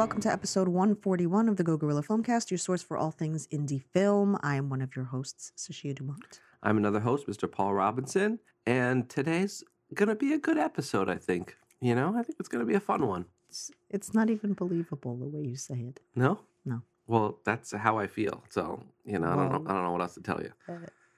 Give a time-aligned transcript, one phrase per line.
[0.00, 3.82] welcome to episode 141 of the Go Gorilla Filmcast, your source for all things indie
[3.92, 4.38] film.
[4.42, 6.40] I am one of your hosts, Sashia Dumont.
[6.62, 7.52] I'm another host, Mr.
[7.52, 9.62] Paul Robinson, and today's
[9.92, 11.10] gonna be a good episode.
[11.10, 11.54] I think.
[11.82, 13.26] You know, I think it's gonna be a fun one.
[13.50, 16.00] It's, it's not even believable the way you say it.
[16.14, 16.38] No.
[16.64, 16.80] No.
[17.06, 18.42] Well, that's how I feel.
[18.48, 19.70] So you know, I don't know.
[19.70, 20.50] I don't know what else to tell you.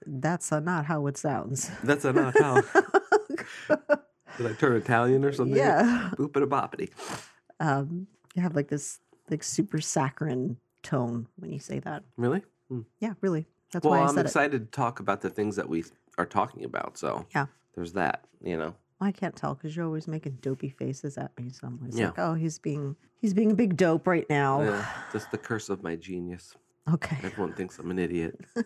[0.05, 1.71] That's uh, not how it sounds.
[1.85, 2.55] That's not how.
[4.39, 5.57] Did I turn Italian or something?
[5.57, 6.11] yeah.
[6.17, 6.91] Boopity boppity.
[7.61, 9.01] Um, you have like this
[9.31, 12.03] like super saccharine tone when you say that.
[12.17, 12.43] Really?
[13.01, 13.47] Yeah, really.
[13.73, 14.29] That's well, why I I'm said it.
[14.29, 15.85] excited to talk about the things that we
[16.19, 16.97] are talking about.
[16.99, 17.47] So Yeah.
[17.75, 18.25] there's that.
[18.43, 18.75] You know.
[19.01, 21.51] I can't tell because you're always making dopey faces at me.
[21.51, 22.07] So I'm always Yeah.
[22.07, 24.63] like, oh, he's being he's being a big dope right now.
[24.63, 26.55] Yeah, just the curse of my genius.
[26.93, 27.17] Okay.
[27.23, 28.39] Everyone thinks I'm an idiot.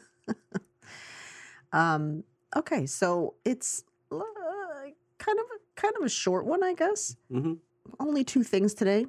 [1.73, 2.25] Um,
[2.57, 4.21] okay, so it's uh,
[5.19, 7.17] kind of kind of a short one, I guess.
[7.31, 7.55] hmm
[8.01, 9.07] Only two things today.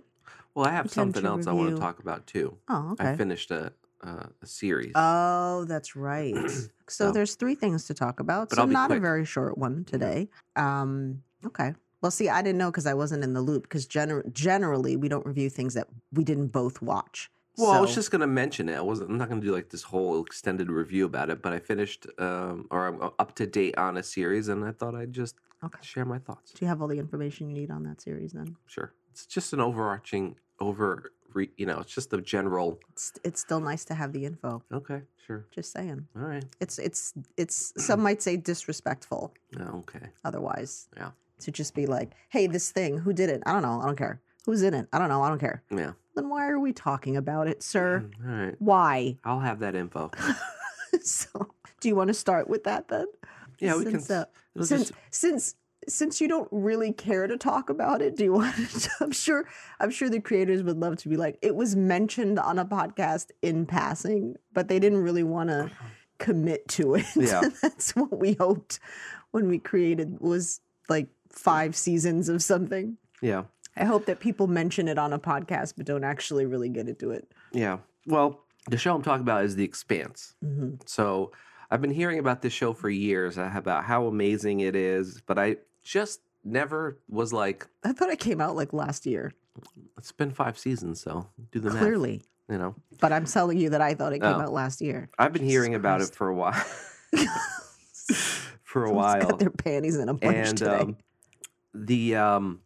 [0.58, 2.58] Well, I have something else I want to talk about too.
[2.68, 3.12] Oh, okay.
[3.12, 3.72] I finished a
[4.04, 4.92] uh, a series.
[4.96, 6.34] Oh, that's right.
[6.50, 8.50] so So- there's three things to talk about.
[8.50, 10.30] But so not a very short one today.
[10.56, 11.76] Um, okay.
[12.02, 13.64] Well, see, I didn't know because I wasn't in the loop.
[13.64, 17.30] Because gener- generally, we don't review things that we didn't both watch.
[17.58, 18.78] Well, I was just going to mention it.
[18.78, 19.12] I wasn't.
[19.12, 21.44] I'm not going to do like this whole extended review about it.
[21.44, 24.96] But I finished, um, or I'm up to date on a series, and I thought
[24.96, 25.80] I'd just Okay.
[25.82, 26.52] share my thoughts.
[26.52, 28.34] Do you have all the information you need on that series?
[28.34, 31.12] Then Sure, it's just an overarching over.
[31.34, 32.80] Re, you know, it's just a general.
[32.90, 34.64] it's it's still nice to have the info.
[34.72, 36.08] Okay, sure, Just saying.
[36.16, 36.46] all right.
[36.62, 39.34] It's it's it's some might say disrespectful.
[39.60, 40.88] Oh, okay, otherwise.
[40.96, 41.12] Yeah.
[41.42, 43.44] To just be like, hey, this thing, who did it?
[43.46, 43.80] I don't know.
[43.82, 44.22] I don't care.
[44.46, 44.88] Who's in it?
[44.94, 45.22] I don't know.
[45.22, 45.62] I don't care.
[45.70, 45.92] yeah.
[46.16, 48.10] Then why are we talking about it, sir?
[48.26, 49.18] All right, Why?
[49.24, 50.10] I'll have that info.
[51.02, 53.06] so, do you want to start with that then?
[53.60, 54.16] Yeah, we Since, can.
[54.16, 54.26] uh,
[54.64, 55.56] since just- since
[55.88, 58.90] since you don't really care to talk about it, do you want to?
[59.02, 59.48] I'm sure.
[59.80, 63.28] I'm sure the creators would love to be like, it was mentioned on a podcast
[63.42, 65.72] in passing, but they didn't really want to
[66.20, 67.06] commit to it.
[67.16, 67.42] Yeah.
[67.62, 68.80] that's what we hoped
[69.32, 72.98] when we created was like five seasons of something.
[73.22, 73.44] yeah,
[73.76, 77.12] I hope that people mention it on a podcast, but don't actually really get into
[77.12, 77.32] it.
[77.54, 77.78] yeah.
[78.08, 80.34] Well, the show I'm talking about is The Expanse.
[80.42, 81.32] hmm So
[81.70, 85.38] I've been hearing about this show for years uh, about how amazing it is, but
[85.38, 89.32] I just never was like, I thought it came out like last year,
[89.98, 91.80] it's been five seasons, so do the math.
[91.80, 92.22] clearly.
[92.50, 94.40] You know, But I'm telling you that I thought it came Oh.
[94.42, 95.10] out last year.
[95.20, 96.54] I've been hearing about it for a while.
[98.64, 100.80] for a Someone's while, got their panties in a bunch and today.
[100.80, 100.98] um,
[101.74, 102.62] the um,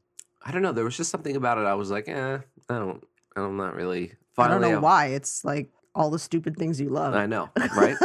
[0.45, 0.71] I don't know.
[0.71, 1.65] There was just something about it.
[1.65, 2.37] I was like, eh,
[2.69, 3.03] I don't.
[3.35, 4.13] I'm not really.
[4.37, 5.07] I don't know why.
[5.07, 7.13] It's like all the stupid things you love.
[7.15, 7.97] I know, right?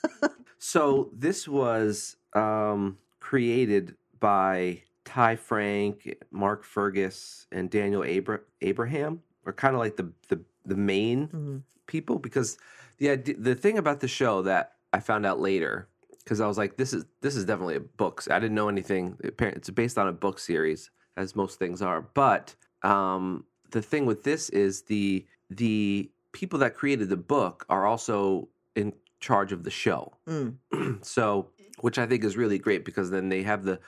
[0.58, 9.20] so this was um, created by Ty Franck, Mark Fergus, and Daniel Abra- Abraham.
[9.44, 11.62] Are kind of like the the the main Mhm.
[11.86, 12.56] people because
[12.96, 15.88] the idea, the thing about the show that I found out later
[16.20, 18.22] because I was like, this is this is definitely a book.
[18.30, 19.18] I didn't know anything.
[19.22, 22.00] It's based on a book series, as most things are.
[22.00, 27.84] But um, the thing with this is the the people that created the book are
[27.84, 30.14] also in charge of the show.
[30.26, 30.56] Mm.
[31.04, 33.78] so, which I think is really great because then they have the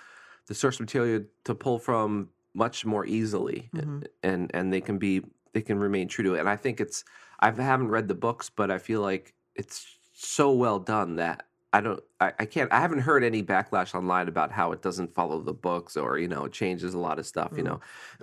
[0.47, 4.07] the source material to pull from much more easily, Mhm.
[4.23, 6.41] and and they can be they can remain true to it.
[6.41, 7.05] And I think it's
[7.41, 11.81] I haven't read the books, but I feel like it's so well done that I
[11.83, 15.41] don't I, I can't I haven't heard any backlash online about how it doesn't follow
[15.41, 17.53] the books or you know it changes a lot of stuff.
[17.57, 17.81] You know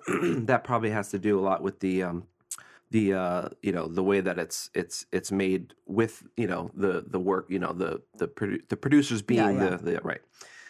[0.45, 2.28] that probably has to do a lot with the um
[2.91, 7.03] the uh you know the way that it's it's it's made with you know the
[7.07, 9.69] the work you know the the produ- the producers being Yeah, yeah.
[9.78, 10.22] the the right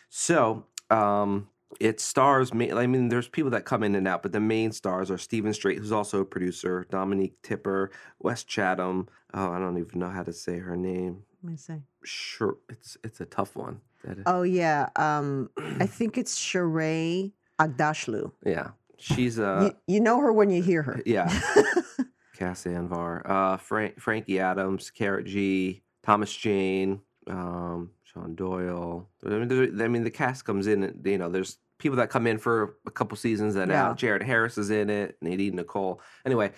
[0.09, 1.47] so um
[1.79, 4.71] it stars ma- i mean there's people that come in and out but the main
[4.71, 7.89] stars are Steven Strait who's also a producer dominique tipper
[8.19, 11.81] wes chatham oh i don't even know how to say her name Let me see.
[12.03, 13.81] sure it's it's a tough one
[14.25, 14.89] Oh yeah.
[14.97, 15.49] Um,
[15.79, 18.33] I think it's Sheree Aghdashloo.
[18.45, 21.01] yeah she's uh you, you know her when you hear her.
[21.05, 21.27] yeah
[22.37, 29.09] Cas Anvar, uh, Frank, Frankie Adams, Cara Gee, Thomas Jane, um, Shawn Doyle.
[29.25, 30.83] I mean, I mean, the cast comes in.
[30.83, 33.89] and, You know, there's people that come in for a couple seasons and Yeah.
[33.89, 33.97] out.
[33.97, 35.17] Jared Harris is in it.
[35.21, 35.99] Nadine Nicole.
[36.25, 36.51] Anyway,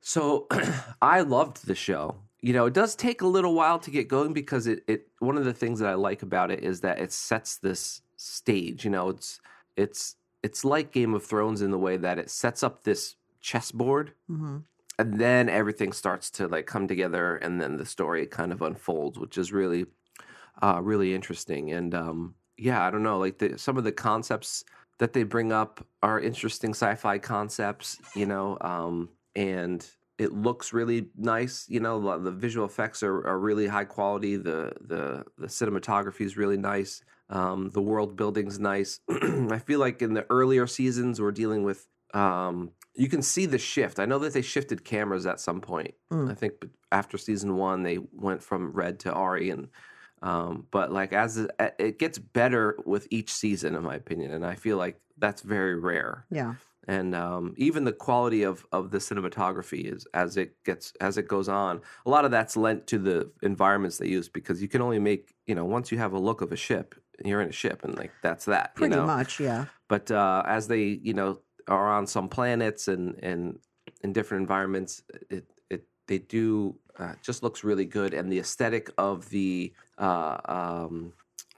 [0.00, 0.46] so
[1.02, 2.16] I loved the show.
[2.40, 5.38] You know, it does take a little while to get going because it, it one
[5.38, 8.84] of the things that I like about it is that it sets this stage.
[8.84, 9.40] You know, it's
[9.76, 14.12] it's it's like Game of Thrones in the way that it sets up this chessboard
[14.28, 14.58] hmm
[14.98, 19.18] and then everything starts to like come together and then the story kind of unfolds
[19.18, 19.86] which is really
[20.60, 24.64] uh really interesting and um yeah i don't know like the, some of the concepts
[24.98, 31.08] that they bring up are interesting sci-fi concepts you know um and it looks really
[31.16, 31.66] nice.
[31.68, 34.36] You know, the, visual effects are, are really high quality.
[34.36, 37.02] The the the cinematography is really nice.
[37.28, 39.00] Um, the world building's nice.
[39.10, 41.86] I feel like in the earlier seasons, we're dealing with.
[42.14, 43.98] Um, you can see the shift.
[43.98, 45.94] I know that they shifted cameras at some point.
[46.12, 46.30] Mm.
[46.30, 49.68] I think after season one, they went from Red to Arri, and
[50.22, 54.46] um, but like as it, it gets better with each season, in my opinion, and
[54.46, 56.54] I feel like that's very rare Yeah.
[56.88, 61.28] and um, even the quality of of the cinematography is as it gets as it
[61.28, 64.80] goes on a lot of that's lent to the environments they use because you can
[64.82, 67.52] only make you know once you have a look of a ship you're in a
[67.52, 69.66] ship and like that's that Pretty you know much, yeah.
[69.88, 71.38] but uh, as they you know
[71.68, 73.58] are on some planets and and
[74.02, 78.90] in different environments it it they do uh, just looks really good and the aesthetic
[78.98, 81.12] of the uh, um,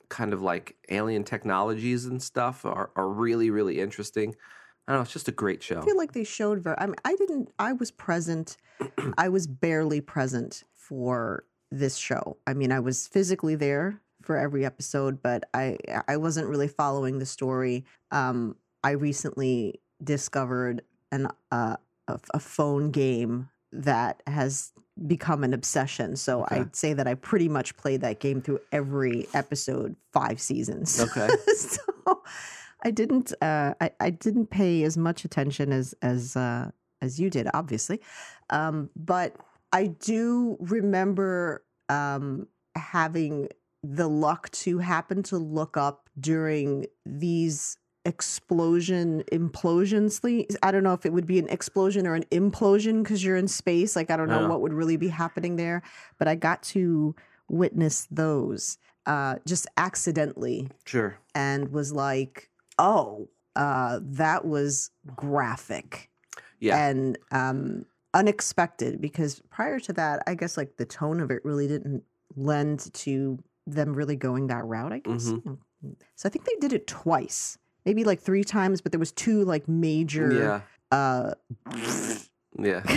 [0.08, 4.34] kind of like alien technologies and stuff are, are really really interesting
[4.86, 5.02] I don't know.
[5.04, 5.80] It's just a great show.
[5.80, 6.76] I feel like they showed very.
[6.78, 7.50] I mean, I didn't.
[7.58, 8.58] I was present.
[9.18, 12.36] I was barely present for this show.
[12.46, 17.18] I mean, I was physically there for every episode, but I I wasn't really following
[17.18, 17.84] the story.
[18.10, 21.76] Um, I recently discovered an uh,
[22.06, 24.72] a, a phone game that has
[25.06, 26.16] become an obsession.
[26.16, 26.60] So Okay.
[26.60, 31.00] I'd say that I pretty much played that game through every episode, five seasons.
[31.00, 31.28] Okay.
[31.56, 32.22] so
[32.84, 36.70] I didn't uh I, I didn't pay as much attention as as uh
[37.02, 38.00] as you did, obviously.
[38.50, 39.34] Um, but
[39.72, 42.46] I do remember um
[42.76, 43.48] having
[43.82, 50.50] the luck to happen to look up during these explosion implosion sleep.
[50.62, 53.48] I don't know if it would be an explosion or an implosion because you're in
[53.48, 53.96] space.
[53.96, 54.48] Like I don't know Yeah.
[54.48, 55.82] what would really be happening there,
[56.18, 57.14] but I got to
[57.48, 61.16] witness those uh just accidentally Sure.
[61.34, 66.10] and was like, "Oh, uh, that was graphic
[66.60, 66.76] Yeah.
[66.88, 67.84] and um,
[68.14, 72.02] unexpected." Because prior to that, I guess like the tone of it really didn't
[72.36, 74.92] lend to them really going that route.
[74.92, 75.28] I guess.
[75.32, 75.58] Mhm.
[76.16, 79.44] So I think they did it twice, maybe like three times, but there was two
[79.44, 80.32] like major.
[80.32, 80.60] Yeah.
[80.90, 81.34] Uh,
[82.56, 82.82] Yeah.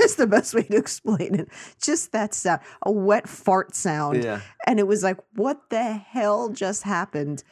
[0.00, 1.48] it's the best way to explain it.
[1.80, 4.40] Just that sound, a wet fart sound Yeah.
[4.66, 7.44] and it was like what the hell just happened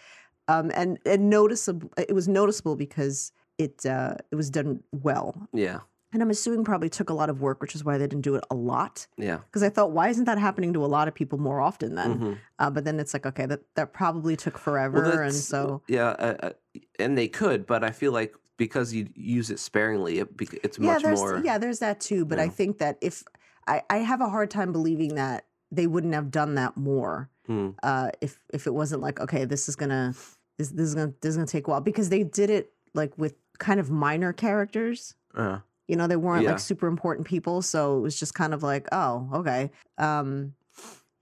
[0.48, 5.80] um and and noticeable it was noticeable because it uh it was done well Yeah.
[6.12, 8.34] And i'm assuming probably took a lot of work which is why they didn't do
[8.34, 9.38] it a lot Yeah.
[9.38, 12.18] because i thought why isn't that happening to a lot of people more often then
[12.18, 12.38] Mhm.
[12.58, 16.08] uh, but then it's like okay that that probably took forever and so Yeah.
[16.10, 16.50] Uh, uh,
[16.98, 20.28] and they could, but I feel like because you use it sparingly, it,
[20.62, 21.40] it's yeah much more.
[21.44, 23.22] yeah there's that too but i think that if
[23.66, 27.70] i i have a hard time believing that they wouldn't have done that more Hmm.
[27.82, 30.14] uh, if if it wasn't like okay, this is gonna
[30.58, 33.16] this this is gonna this is gonna take a while because they did it like
[33.16, 35.14] with kind of minor characters.
[35.34, 36.50] Uh, You know, they weren't Yeah.
[36.50, 39.70] like super important people, so it was just kind of like, oh, okay.
[39.98, 40.54] Um,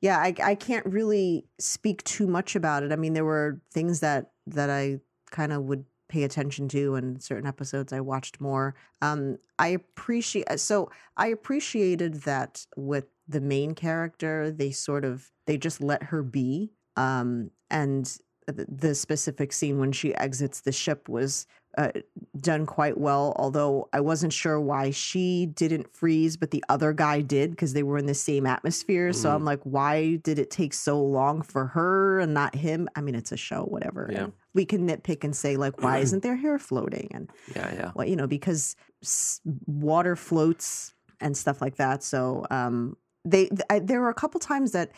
[0.00, 2.92] yeah, I I can't really speak too much about it.
[2.92, 5.00] I mean, there were things that that I
[5.30, 8.74] kind of would pay attention to and certain episodes I watched more.
[9.00, 15.56] Um, I appreciate so I appreciated that with the main character, they sort of they
[15.56, 16.72] just let her be.
[16.96, 18.04] Um, and
[18.46, 21.90] the, the specific scene when she exits the ship was uh,
[22.38, 23.32] done quite well.
[23.36, 27.82] Although I wasn't sure why she didn't freeze, but the other guy did because they
[27.82, 29.12] were in the same atmosphere.
[29.12, 29.34] So Mhm.
[29.34, 32.88] I'm like, why did it take so long for her and not him?
[32.94, 34.08] I mean, it's a show, whatever.
[34.12, 34.24] Yeah.
[34.24, 37.08] And we can nitpick and say like, why isn't their hair floating?
[37.12, 37.74] And yeah.
[37.74, 37.90] Yeah.
[37.94, 42.02] well, you know, because s- water floats and stuff like that.
[42.02, 44.90] So um, they th- I, there were a couple times that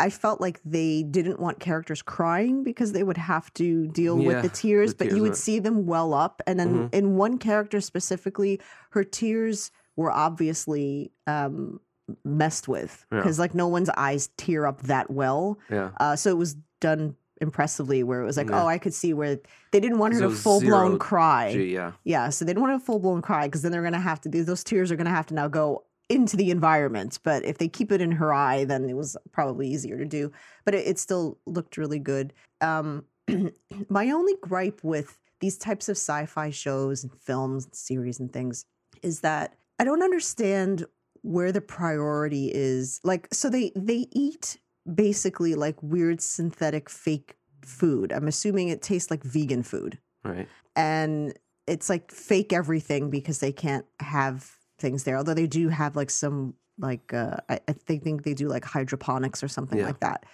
[0.00, 4.42] I felt like they didn't want characters crying because they would have to deal with
[4.42, 6.42] the tears, the but tears you would were- see them well up.
[6.46, 6.94] And then Mhm.
[6.94, 11.80] in one character specifically, her tears were obviously um,
[12.24, 13.18] messed with Yeah.
[13.18, 15.58] because like no one's eyes tear up that well.
[15.70, 15.90] Yeah.
[16.00, 18.64] Uh, so it was done impressively where it was like, Yeah.
[18.64, 19.36] oh, I could see where
[19.70, 21.52] they didn't want her to full blown cry.
[21.52, 21.92] Gee, yeah.
[22.04, 24.28] Yeah, so they didn't want a full blown cry because then they're gonna have to
[24.28, 27.18] do those tears are gonna have to now go into the environment.
[27.22, 30.32] But if they keep it in her eye, then it was probably easier to do.
[30.64, 32.32] But it, it still looked really good.
[32.60, 33.04] Um,
[33.88, 38.66] my only gripe with these types of sci-fi shows and films and series and things
[39.02, 40.84] is that I don't understand
[41.22, 43.00] where the priority is.
[43.04, 44.58] Like, so they they eat
[44.92, 48.12] basically like weird synthetic fake food.
[48.12, 50.48] I'm assuming it tastes like vegan food Right.
[50.76, 51.34] and
[51.66, 55.16] it's like fake everything because they can't have things there.
[55.16, 58.64] Although they do have like some like uh I, I think think they do like
[58.64, 59.86] hydroponics or something Yeah.
[59.86, 60.24] like that.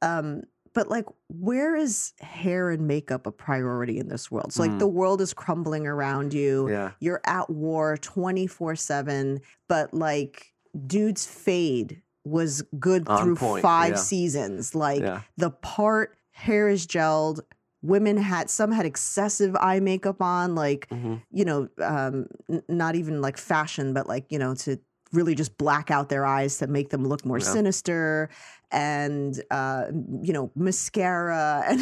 [0.00, 0.42] Um
[0.74, 4.52] but like where is hair and makeup a priority in this world?
[4.52, 4.78] So like Mm.
[4.78, 6.70] the world is crumbling around you.
[6.70, 6.92] Yeah.
[7.00, 10.52] You're at war 24/7, but like
[10.86, 13.96] dude's fade was good On through point, 5 yeah.
[13.96, 14.74] seasons.
[14.74, 15.22] Like Yeah.
[15.36, 17.40] the part hair is gelled
[17.82, 22.94] women had some had excessive eye makeup on like hmm you know um n- not
[22.94, 24.78] even like fashion but like you know to
[25.12, 27.44] really just black out their eyes to make them look more Yeah.
[27.44, 28.30] sinister
[28.70, 29.84] and uh
[30.22, 31.64] you know mascara.
[31.68, 31.80] And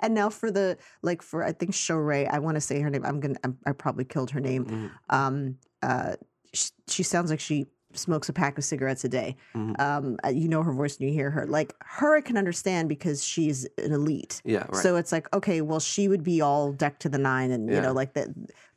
[0.00, 3.04] and now for the like for i think Sheree, i want to say her name
[3.04, 4.64] i'm gonna I'm, i probably killed her name.
[4.66, 6.14] Hmm um uh
[6.54, 7.66] she, she sounds like she
[7.98, 9.80] smokes a pack of cigarettes a day Mhm.
[9.80, 12.88] um uh, you know her voice and you hear her like her i can understand
[12.88, 14.64] because she's an elite Yeah.
[14.68, 14.76] Right.
[14.76, 17.80] so it's like, okay, well, she would be all decked to the nine, and you
[17.80, 18.28] know, like that.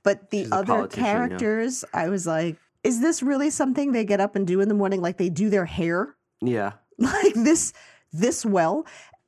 [0.03, 1.11] But the She's other politician, yeah.
[1.13, 4.75] characters, I was like, is this really something they get up and do in the
[4.75, 5.01] morning?
[5.01, 6.73] Like they do their hair yeah.
[6.99, 7.73] like this
[8.13, 8.85] this well?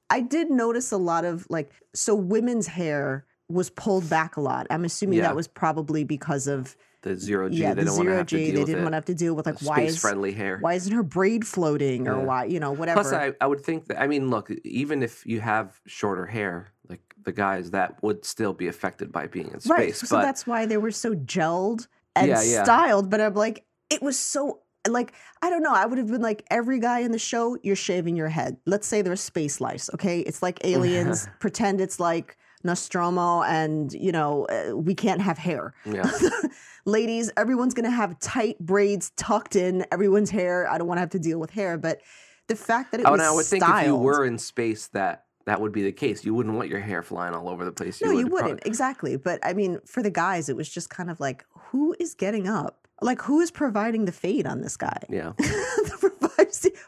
[0.10, 4.68] I did notice a lot of like, so women's hair was pulled back a lot.
[4.70, 5.28] I'm assuming Yeah.
[5.28, 6.76] that was probably because of
[7.08, 7.58] The zero G.
[7.58, 8.52] yeah, they the don't want to zero G.
[8.52, 10.58] They didn't want to have to deal with like why is friendly hair.
[10.60, 12.24] why isn't her braid floating or Yeah.
[12.24, 13.02] why you know whatever.
[13.02, 16.74] Plus, I, I would think that I mean, look, even if you have shorter hair,
[16.90, 19.70] like the guys, that would still be affected by being in space.
[19.70, 19.96] Right.
[19.96, 22.64] So but that's why they were so gelled and yeah.
[22.64, 23.10] styled.
[23.10, 25.74] But I'm like, it was so like I don't know.
[25.74, 28.58] I would have been like every guy in the show, you're shaving your head.
[28.66, 29.90] Let's say there's space lice.
[29.94, 31.28] Okay, it's like aliens.
[31.40, 35.74] Pretend it's like Nostromo, and you know uh, we can't have hair.
[35.86, 36.10] yeah,
[36.86, 40.70] Ladies, everyone's gonna have tight braids tucked in everyone's hair.
[40.70, 42.02] I don't want to have to deal with hair, but
[42.48, 45.26] the fact that it oh, was I would think if you were in space, that
[45.46, 46.26] that would be the case.
[46.26, 48.02] You wouldn't want your hair flying all over the place.
[48.02, 48.66] No, you would prob- wouldn't.
[48.66, 49.16] Exactly.
[49.16, 52.48] But I mean, for the guys, it was just kind of like, who is getting
[52.48, 52.87] up?
[53.02, 55.00] Like, who is providing the fade on this guy?
[55.10, 55.34] Yeah.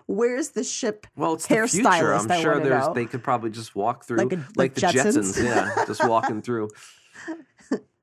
[0.07, 1.05] Where's the ship?
[1.15, 1.87] Well, it's the future.
[2.13, 2.87] I'm sure there's.
[2.87, 2.93] know.
[2.93, 5.37] They could probably just walk through Like like, a- like the Jetsons?
[5.37, 5.43] Jetsons.
[5.43, 6.69] Yeah, just walking through.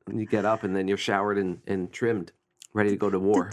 [0.09, 2.31] And you get up, and then you're showered and, and trimmed,
[2.73, 3.51] ready to go to war.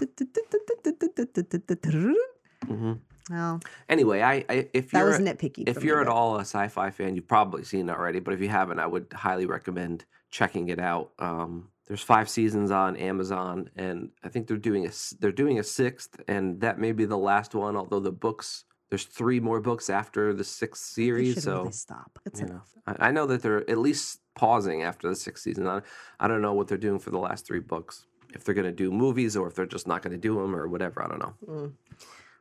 [2.68, 2.94] hmm
[3.32, 5.68] Well, Anyway, I, I if that you're was nitpicky.
[5.68, 8.20] if you're at all a sci-fi fan, you've probably seen it already.
[8.20, 11.12] But if you haven't, I would highly recommend checking it out.
[11.18, 15.64] Um, there's five seasons on Amazon, and I think they're doing a they're doing a
[15.64, 17.76] sixth, and that may be the last one.
[17.76, 22.20] Although the books, there's three more books after the sixth series, so really stop.
[22.26, 22.70] It's you know, enough.
[22.88, 25.68] I, I know that they're at least pausing after the sixth season.
[25.68, 25.82] I,
[26.20, 28.06] I don't know what they're doing for the last three books.
[28.34, 30.56] If they're going to do movies or if they're just not going to do them
[30.56, 31.34] or whatever, I don't know.
[31.48, 31.74] Mm.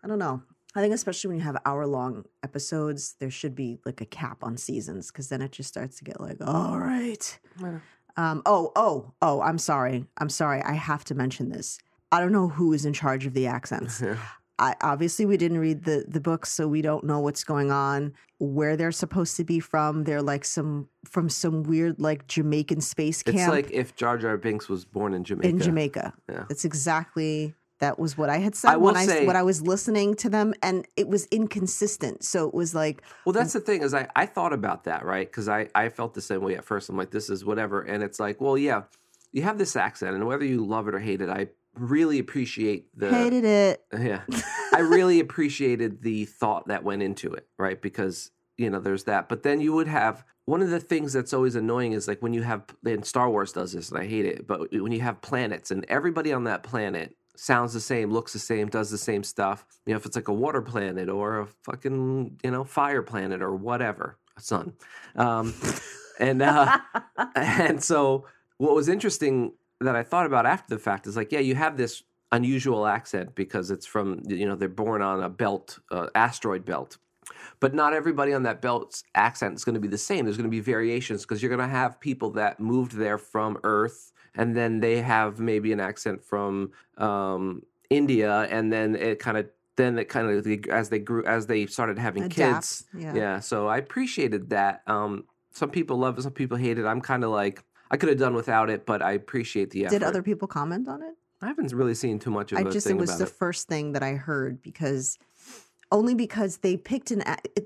[0.03, 0.43] I don't know.
[0.75, 4.39] I think especially when you have hour long episodes, there should be like a cap
[4.43, 7.39] on seasons because then it just starts to get like, all right.
[8.17, 10.07] Um, oh, oh, oh, I'm sorry.
[10.19, 10.63] I'm sorry.
[10.63, 11.79] I have to mention this.
[12.11, 14.03] I don't know who is in charge of the accents.
[14.59, 18.13] I, obviously, we didn't read the, the books, so we don't know what's going on,
[18.39, 20.05] where they're supposed to be from.
[20.05, 23.39] They're like some from some weird like Jamaican space camp.
[23.39, 25.49] It's like if Jar Jar Binks was born in Jamaica.
[25.49, 26.13] in Jamaica.
[26.31, 26.45] Yeah.
[26.49, 29.61] That's exactly that was what I had said I when I say- when I was
[29.61, 32.23] listening to them, and it was inconsistent.
[32.25, 33.55] So it was like, Well, that's mm.
[33.55, 35.29] the thing is I, I thought about that, right?
[35.29, 36.89] Because I, I felt the same way at first.
[36.89, 37.83] I'm like, this is whatever.
[37.83, 38.85] And it's like, well, yeah,
[39.33, 42.87] you have this accent, and whether you love it or hate it, I really appreciate
[42.97, 43.11] the.
[43.11, 43.85] hated it.
[43.99, 44.23] Yeah.
[44.73, 47.83] I really appreciated the thought that went into it, right?
[47.83, 49.29] Because, you know, there's that.
[49.29, 52.33] But then you would have one of the things that's always annoying is like when
[52.33, 55.21] you have, and Star Wars does this, and I hate it, but when you have
[55.21, 59.23] planets and everybody on that planet sounds the same, looks the same, does the same
[59.23, 63.03] stuff, you know, if it's like a water planet or a fucking, you know, fire
[63.03, 64.73] planet or whatever, a sun.
[65.17, 65.55] Um,
[66.21, 66.79] and, uh,
[67.37, 68.27] and so
[68.59, 71.77] what was interesting that I thought about after the fact is like, yeah, you have
[71.77, 76.65] this unusual accent because it's from you know they're born on a belt, uh, asteroid
[76.65, 76.97] belt.
[77.63, 80.25] But not everybody on that belt's accent is going to be the same.
[80.25, 83.57] There's going to be variations because you're going to have people that moved there from
[83.63, 89.37] Earth, and then they have maybe an accent from um, India, and then it kind
[89.37, 93.15] of then it kind of as they grew as they started having kids, Yeah.
[93.15, 93.39] yeah.
[93.39, 94.83] So I appreciated that.
[94.89, 96.85] Um, some people love it, some people hate it.
[96.85, 100.01] I'm kind of like I could have done without it, but I appreciate the effort.
[100.01, 101.15] Did other people comment on it?
[101.41, 103.31] I haven't really seen too much of I just it was the it.
[103.31, 105.19] first thing that I heard because
[105.93, 107.23] only because they picked an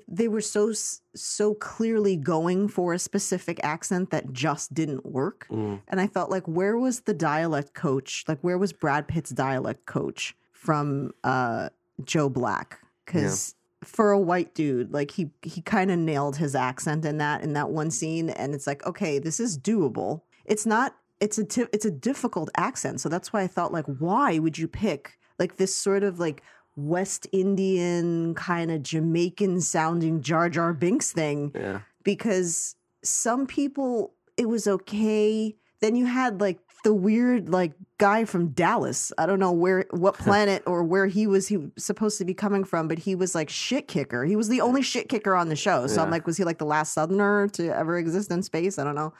[0.08, 0.72] they were so
[1.14, 5.46] so clearly going for a specific accent that just didn't work.
[5.50, 5.80] Mm.
[5.88, 8.24] And I felt like where was the dialect coach?
[8.28, 11.70] Like where was Brad Pitt's dialect coach from uh
[12.04, 12.80] Joe Black?
[13.06, 13.54] Cuz
[13.84, 17.52] for a white dude, like he he kind of nailed his accent in that in
[17.52, 20.22] that one scene and it's like okay, this is doable.
[20.44, 23.00] It's not it's a it's a difficult accent.
[23.00, 26.42] So that's why I thought like why would you pick like this sort of like
[26.76, 31.80] West Indian kind of Jamaican sounding Jar Jar Binks thing Yeah.
[32.04, 35.56] because some people it was okay.
[35.80, 39.12] Then you had like the weird like guy from Dallas.
[39.16, 42.34] I don't know where what planet or where he was he was supposed to be
[42.34, 44.24] coming from, but he was like shit kicker.
[44.24, 45.86] He was the only shit kicker on the show.
[45.86, 48.78] So I'm like, was he like the last southerner to ever exist in space?
[48.78, 49.14] I don't know.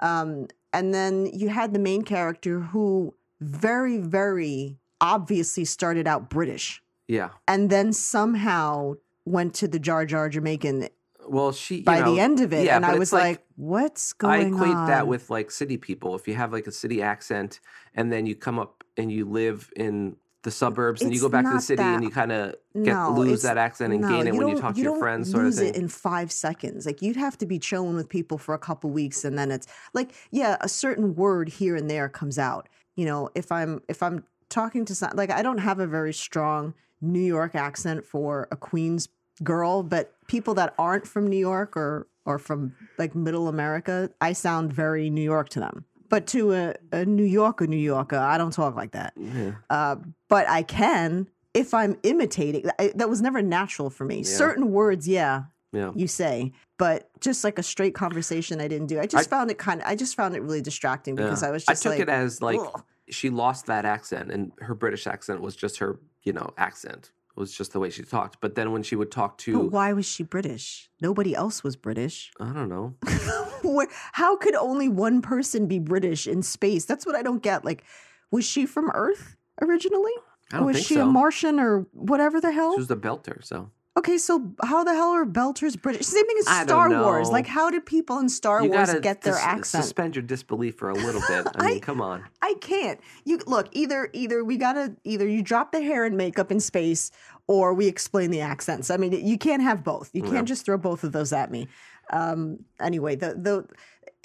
[0.00, 6.82] Um, and then you had the main character who very, very obviously started out British
[7.08, 7.30] Yeah.
[7.46, 8.94] and then somehow
[9.26, 10.88] went to the Jar Jar Jamaican
[11.28, 12.64] Well, she by know, the end of it.
[12.66, 14.86] yeah, and I was like- like, what's going on I equate on?
[14.88, 16.14] that with like city people.
[16.16, 17.60] If you have like a city accent
[17.94, 21.46] and then you come up and you live in the suburbs and you go back
[21.46, 24.26] to the city and you kind of get No, lose that accent and No, gain
[24.26, 25.68] it when you talk to your friends, sort of lose thing.
[25.68, 26.84] it in five seconds.
[26.84, 29.66] Like you'd have to be chilling with people for a couple weeks, and then it's
[29.94, 32.68] like, yeah, a certain word here and there comes out.
[32.94, 36.12] You know, if I'm if I'm talking to some, like I don't have a very
[36.12, 39.08] strong New York accent for a Queens
[39.42, 44.32] girl, but people that aren't from New York or or from like Middle America, I
[44.32, 45.84] sound very New York to them.
[46.08, 49.12] But to a, a New Yorker, New Yorker, I don't talk like that.
[49.16, 49.52] yeah.
[49.68, 49.96] Uh,
[50.28, 52.64] but I can if I'm imitating.
[52.78, 54.18] I, that was never natural for me.
[54.18, 54.22] Yeah.
[54.24, 55.92] Certain words, yeah, Yeah.
[55.94, 58.98] you say, but just like a straight conversation, I didn't do.
[59.00, 59.86] I just I- found it kind of.
[59.86, 61.48] I just found it really distracting because Yeah.
[61.48, 64.52] I was I just took like, it as like "Ugh." She lost that accent and
[64.60, 67.10] her British accent was just her, you know, accent.
[67.36, 68.40] It was just the way she talked.
[68.40, 70.88] But then when she would talk But to why was she British?
[71.00, 72.30] Nobody else was British.
[72.40, 72.94] I don't know.
[73.64, 76.84] Where- How could only one person be British in space?
[76.84, 77.64] That's what I don't get.
[77.64, 77.82] Like,
[78.30, 80.12] was she from Earth originally?
[80.52, 81.02] I don't was think she so.
[81.02, 82.74] a Martian or whatever the hell?
[82.74, 86.06] She was the belter, so Okay, so how the hell are Belters British?
[86.06, 87.30] Same thing as I Star Wars.
[87.30, 89.84] like, how did people in Star you Wars get their dis- accent?
[89.84, 91.46] Suspend your disbelief for a little bit.
[91.54, 92.24] I mean, come on.
[92.42, 92.98] I can't.
[93.24, 97.12] You look either either we gotta either you drop the hair and makeup in space
[97.46, 98.90] or we explain the accents.
[98.90, 100.10] I mean, you can't have both.
[100.12, 100.42] You can't Yeah.
[100.42, 101.68] just throw both of those at me.
[102.10, 103.64] Um, anyway, the the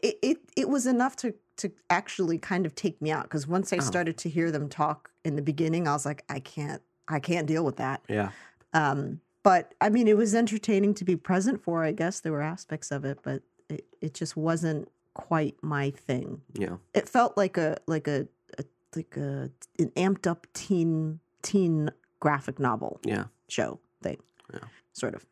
[0.02, 3.72] it, it it was enough to to actually kind of take me out because once
[3.72, 3.82] I Oh.
[3.82, 7.46] started to hear them talk in the beginning, I was like, I can't I can't
[7.46, 8.02] deal with that.
[8.10, 8.32] Yeah.
[8.74, 11.84] Um, but I mean, it was entertaining to be present for.
[11.84, 16.41] I guess there were aspects of it, but it, it just wasn't quite my thing.
[16.54, 16.78] Yeah.
[16.93, 18.63] It felt like a like a, a
[18.95, 23.25] like a an amped up teen teen graphic novel Yeah.
[23.47, 24.17] show thing,
[24.54, 24.60] Yeah.
[24.93, 25.25] sort of.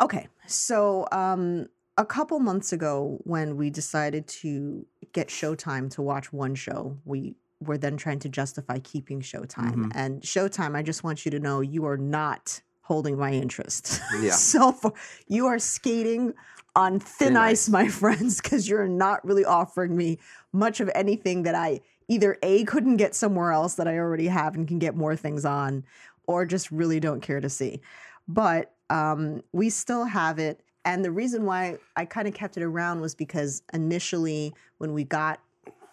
[0.00, 6.32] Okay, so um, a couple months ago, when we decided to get Showtime to watch
[6.32, 9.74] one show, we were then trying to justify keeping Showtime.
[9.74, 9.92] Mhm.
[9.94, 14.00] And Showtime, I just want you to know, you are not holding my interest.
[14.20, 14.30] Yeah.
[14.32, 14.92] so far,
[15.28, 16.32] you are skating
[16.74, 17.68] on thin, Thin ice, ice.
[17.68, 20.18] my friends, because you're not really offering me
[20.52, 24.54] much of anything that I either A couldn't get somewhere else that I already have
[24.54, 25.84] and can get more things on,
[26.26, 27.80] or just really don't care to see.
[28.28, 30.60] But um, we still have it.
[30.84, 35.02] And the reason why I kind of kept it around was because initially, when we
[35.02, 35.40] got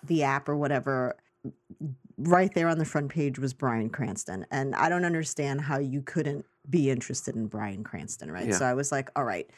[0.03, 1.15] the app or whatever,
[2.17, 4.45] right there on the front page was Bryan Cranston.
[4.52, 8.47] And I don't understand how you couldn't be interested in Bryan Cranston, right?
[8.47, 8.56] Yeah.
[8.56, 9.49] So I was like, all right,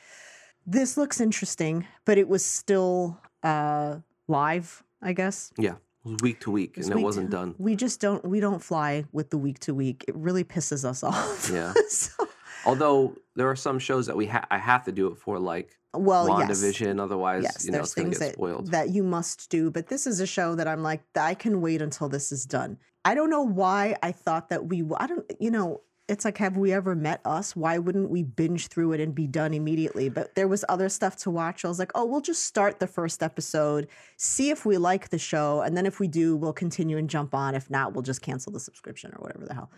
[0.65, 5.51] this looks interesting, but it was still uh, live, I guess.
[5.57, 5.75] Yeah.
[6.05, 7.55] It was week to week It and it wasn't to- done.
[7.57, 10.05] We just don't we don't fly with the week to week.
[10.07, 11.49] It really pisses us off.
[11.51, 11.73] Yeah.
[11.89, 12.27] so,
[12.67, 15.77] Although there are some shows that we ha- I have to do it for, like
[15.99, 16.61] well, yes.
[16.61, 17.01] WandaVision.
[17.01, 19.87] Otherwise, Yes, you know, it's going to things get that, that you must do, but
[19.87, 22.77] this is a show that I'm like, I can wait until this is done.
[23.03, 26.55] I don't know why I thought that we, I don't, you know, it's like, have
[26.55, 27.55] we ever met us?
[27.55, 30.09] Why wouldn't we binge through it and be done immediately?
[30.09, 31.65] But there was other stuff to watch.
[31.65, 35.17] I was like, oh, we'll just start the first episode, see if we like the
[35.17, 37.55] show, and then if we do, we'll continue and jump on.
[37.55, 39.71] If not, we'll just cancel the subscription or whatever the hell.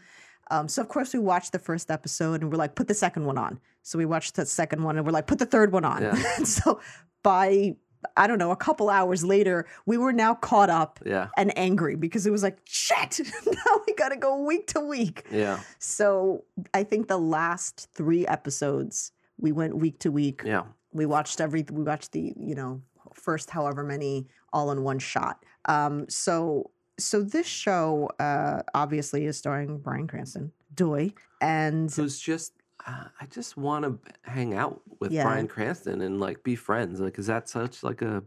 [0.49, 3.25] Um, so of course we watched the first episode and we're like, put the second
[3.25, 3.59] one on.
[3.83, 6.01] So we watched the second one and we're like, put the third one on.
[6.01, 6.15] Yeah.
[6.43, 6.79] so
[7.23, 7.75] by
[8.15, 11.27] I don't know, a couple hours later, we were now caught up yeah.
[11.35, 15.25] and angry because it was like, shit, now we gotta go week to week.
[15.31, 15.59] Yeah.
[15.79, 20.43] So I think the last three episodes, we went week to week.
[20.45, 20.63] Yeah.
[20.93, 22.81] We watched every we watched the, you know,
[23.13, 25.43] first however many all in one shot.
[25.65, 32.53] Um, so so this show uh obviously is starring Bryan Cranston, Doy, and Who's just,
[32.85, 35.23] uh, I just want to hang out with Yeah.
[35.23, 36.99] Bryan Cranston and like be friends.
[36.99, 38.23] Like, is that such like a,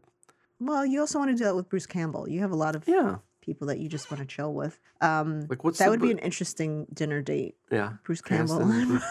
[0.60, 2.28] well, you also want to do that with Bruce Campbell.
[2.28, 3.16] You have a lot of yeah.
[3.40, 4.78] people that you just want to chill with.
[5.00, 7.56] Um Like, what's that the would be an interesting dinner date.
[7.70, 7.94] yeah.
[8.04, 9.02] Bruce Campbell Cranston,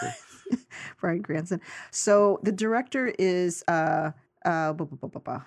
[0.50, 0.58] and
[1.00, 1.60] Bryan, Cranston.
[1.90, 4.12] So the director is uh
[4.44, 4.72] uh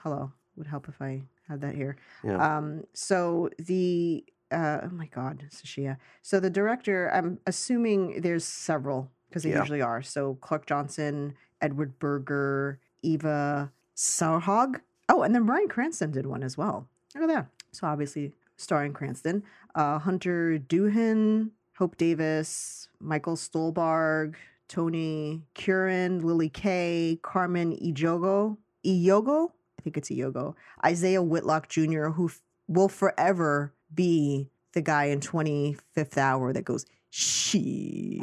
[0.04, 0.32] hello.
[0.56, 1.96] Would help if I had that here.
[2.24, 2.58] Yeah.
[2.58, 5.98] Um so the uh, oh my God, Sashia.
[6.22, 9.60] So the director, I'm assuming there's several because they Yeah.
[9.62, 10.04] usually are.
[10.04, 14.80] So Clark Johnson, Edward Berger, Eva Sørhaug.
[15.10, 16.88] Oh, and then Bryan Cranston did one as well.
[17.16, 17.48] Look at that.
[17.72, 19.42] So obviously starring Cranston,
[19.74, 24.36] uh, Hunter Doohan, Hope Davis, Michael Stuhlbarg,
[24.68, 29.52] Tony Curran, Lilli Kay, Carmen Ejogo, Iyogo,
[29.84, 36.18] think it's Iyogo, Isaiah Whitlock Jr., who f- will forever be the guy in 25th
[36.18, 38.22] Hour that goes, she.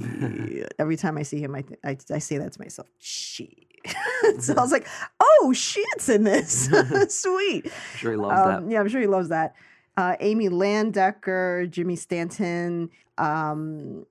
[0.79, 3.69] Every time I see him, I, th- I, I say that to myself, she.
[4.41, 4.87] so I was like,
[5.21, 6.69] oh, shit's in this.
[7.09, 7.71] Sweet.
[7.97, 8.59] Sure, he loves that.
[8.59, 9.55] Um, yeah, I'm sure he loves that.
[9.97, 14.07] Uh, Amy Landecker, Jimi Stanton, um,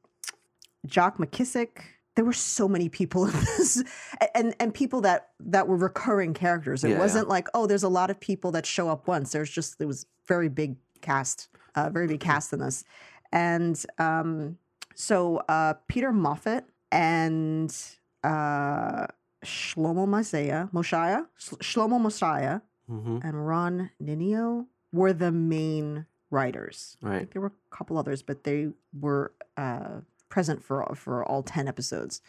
[0.85, 1.81] Jock McKissick.
[2.15, 3.83] There were so many people in this,
[4.35, 6.83] and and people that that were recurring characters.
[6.83, 6.99] It Yeah, yeah.
[6.99, 9.31] wasn't like oh, there's a lot of people that show up once.
[9.31, 12.83] There's just it was very big cast, uh, very big cast in this,
[13.31, 14.57] and um,
[14.95, 17.73] so uh, Peter Moffat and
[18.23, 19.07] uh,
[19.45, 26.97] Shlomo Mosiah, Mosiah, Shlomo Mosiah, hmm and Ron Ninio were the main writers.
[27.03, 27.17] I Right.
[27.19, 28.69] think there were a couple others, but they
[28.99, 32.21] were uh, present for for all ten episodes.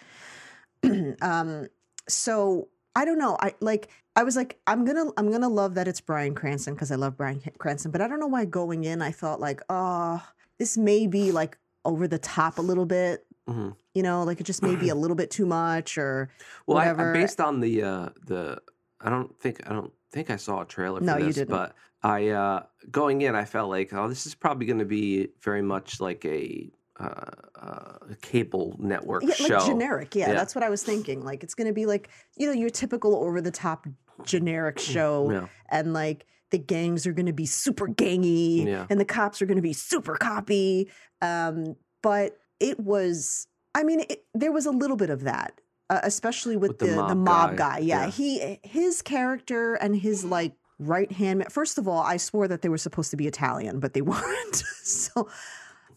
[1.23, 1.69] um,
[2.09, 3.37] so I don't know.
[3.41, 3.89] I like.
[4.17, 7.17] I was like, I'm gonna, I'm gonna love that it's Bryan Cranston because I love
[7.17, 7.93] Bryan Cranston.
[7.93, 10.21] But I don't know why going in, I thought like, oh,
[10.59, 13.25] this may be like over the top a little bit.
[13.47, 16.29] hmm You know, like it just may be a little bit too much, or
[16.67, 17.11] Well, I, whatever.
[17.11, 18.61] I, based on the uh, the,
[19.01, 21.51] I don't think I don't think I saw a trailer for No, you this, didn't.
[21.51, 25.29] but I uh, going in, I felt like, oh, this is probably going to be
[25.41, 26.69] very much like a,
[27.01, 29.55] uh, uh, a cable network yeah, show.
[29.57, 30.15] like generic.
[30.15, 30.35] Yeah, Yeah.
[30.35, 31.25] that's what I was thinking.
[31.25, 33.87] Like it's gonna be like you know your typical over the top
[34.25, 35.47] generic show, Mm, Yeah.
[35.71, 39.73] and like the gangs are gonna be super gangy, and the cops are gonna be
[39.73, 40.91] super coppy.
[41.23, 45.61] Um, but it was, I mean, it, there was a little bit of that,
[45.91, 47.79] uh, especially with, With the the the mob mob, guy, guy.
[47.79, 48.11] Yeah, yeah.
[48.11, 51.45] he his character and his like right hand.
[51.51, 54.57] First of all, I swore that they were supposed to be Italian, but they weren't.
[54.83, 55.29] so.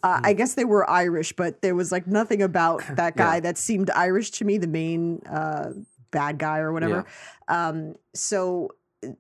[0.04, 0.20] Uh.
[0.24, 3.90] I guess they were Irish, but there was like nothing about that guy that seemed
[3.92, 5.72] Irish to me, the main uh,
[6.12, 7.06] bad guy or whatever.
[7.48, 8.70] Um, so,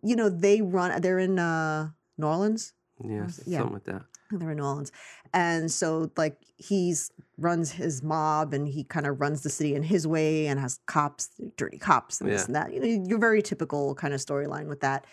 [0.04, 2.74] you know, they run, they're in uh, New Orleans.
[3.04, 3.39] Yeah, it?
[3.46, 3.60] Yeah.
[3.60, 4.04] something like that.
[4.32, 4.91] They're in New Orleans.
[5.34, 9.84] And so, like, he's runs his mob and he kind of runs the city in
[9.84, 12.74] his way and has cops, dirty cops, and this and that.
[12.74, 15.06] You know, your very typical kind of storyline with that.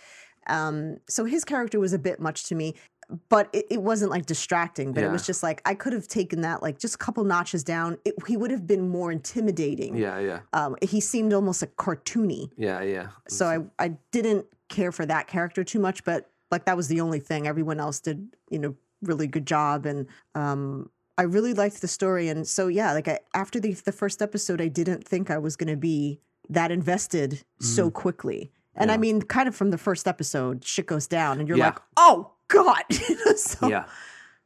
[0.46, 2.74] Um, so his character was a bit much to me,
[3.28, 4.92] but it, it wasn't like distracting.
[4.92, 7.64] But it was just like I could have taken that like just a couple notches
[7.64, 7.98] down.
[8.04, 9.96] It, he would have been more intimidating.
[9.96, 12.50] Yeah, yeah, Um, he seemed almost like cartoony.
[12.56, 13.08] yeah, yeah.
[13.28, 13.46] So
[13.78, 17.20] I I didn't care for that character too much, but like that was the only
[17.20, 17.46] thing.
[17.46, 22.28] Everyone else did, you know, really good job, and um, I really liked the story.
[22.28, 25.56] And so yeah, like I, after the the first episode, I didn't think I was
[25.56, 28.50] going to be that invested so quickly.
[28.76, 29.00] And I Mm-hmm.
[29.00, 31.66] Mean, kind of from the first episode, shit goes down, and you're Yeah.
[31.66, 32.84] like, oh god.
[33.36, 33.84] So, yeah.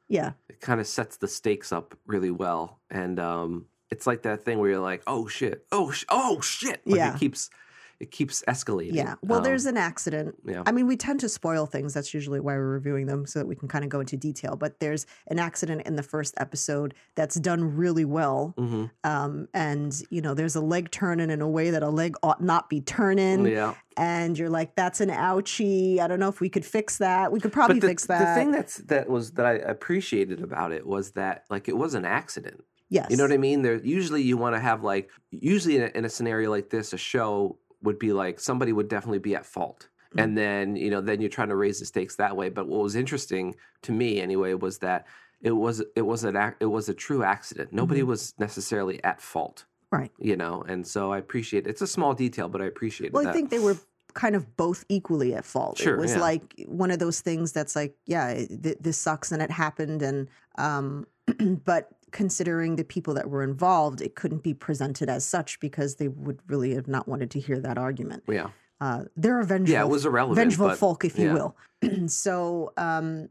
[0.09, 4.45] yeah, it kind of sets the stakes up really well and um it's like that
[4.45, 7.15] thing where you're like oh shit oh sh- oh shit like Yeah.
[7.15, 7.51] it keeps
[8.01, 9.15] it keeps escalating yeah.
[9.23, 11.95] Well, Um, there's an accident yeah I mean, we tend to spoil things.
[11.95, 14.57] That's usually why we're reviewing them so that we can kind of go into detail.
[14.57, 18.55] But there's an accident in the first episode that's done really well.
[18.59, 22.17] hmm Um, and, you know, there's a leg turning in a way that a leg
[22.23, 23.47] ought not be turning.
[23.47, 26.01] yeah And you're like, that's an ouchie.
[26.01, 27.31] I don't know if we could fix that.
[27.33, 28.19] We could probably the, fix that.
[28.19, 31.95] the thing that's that was that i appreciated about it was that like it was
[31.95, 33.07] an accident yes.
[33.11, 35.87] you know what i mean there usually you want to have like usually in a,
[35.95, 39.47] in a scenario like this a show would be like somebody would definitely be at
[39.47, 40.23] fault Mm.
[40.23, 42.81] and then you know then you're trying to raise the stakes that way but what
[42.83, 43.47] was interesting
[43.83, 45.07] to me anyway was that
[45.41, 48.07] it was it was an ac- it was a true accident nobody Mhm.
[48.13, 50.13] was necessarily at fault Right.
[50.31, 53.31] you know and so i appreciate it's a small detail but i appreciate Well, that
[53.31, 53.77] I think they were
[54.13, 55.77] kind of both equally at fault.
[55.79, 56.21] Sure, it was yeah.
[56.31, 58.27] like one of those things that's like, yeah,
[58.65, 61.09] th- this sucks and it happened, and um,
[61.65, 66.09] but considering the people that were involved, it couldn't be presented as such because they
[66.09, 68.23] would really have not wanted to hear that argument.
[68.29, 68.49] yeah
[68.81, 71.35] Uh, they're a vengeful, yeah it was irrelevant vengeful but, folk, if you yeah.
[71.35, 71.57] will.
[72.09, 73.29] so, um,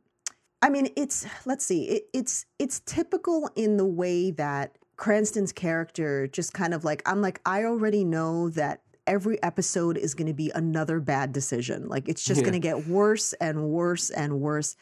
[0.61, 6.27] I mean, it's let's see, it, it's it's typical in the way that Cranston's character
[6.27, 10.33] just kind of like I'm like I already know that every episode is going to
[10.45, 11.79] be another bad decision.
[11.89, 12.45] Like it's just Yeah.
[12.47, 14.75] going to get worse and worse and worse.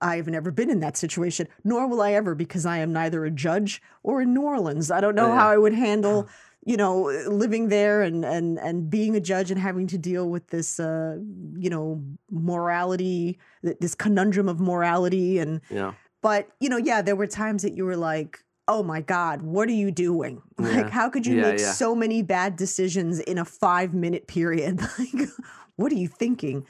[0.00, 3.30] I've never been in that situation, nor will I ever because I am neither a
[3.30, 4.90] judge or in New Orleans.
[4.90, 5.34] I don't know Yeah.
[5.34, 6.28] how I would handle,
[6.64, 10.48] you know, living there and and and being a judge and having to deal with
[10.48, 11.18] this, uh,
[11.56, 17.26] you know, morality, this conundrum of morality and yeah but you know, yeah, there were
[17.26, 20.42] times that you were like, "Oh my god, what are you doing?
[20.58, 21.72] Like, how could you Yeah, make yeah.
[21.72, 24.80] so many bad decisions in a five minute period?
[24.98, 25.28] Like,
[25.76, 26.66] what are you thinking?"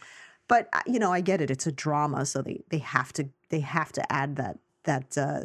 [0.50, 1.48] But uh, you know, I get it.
[1.50, 5.42] It's a drama, so they they have to they have to add that that uh,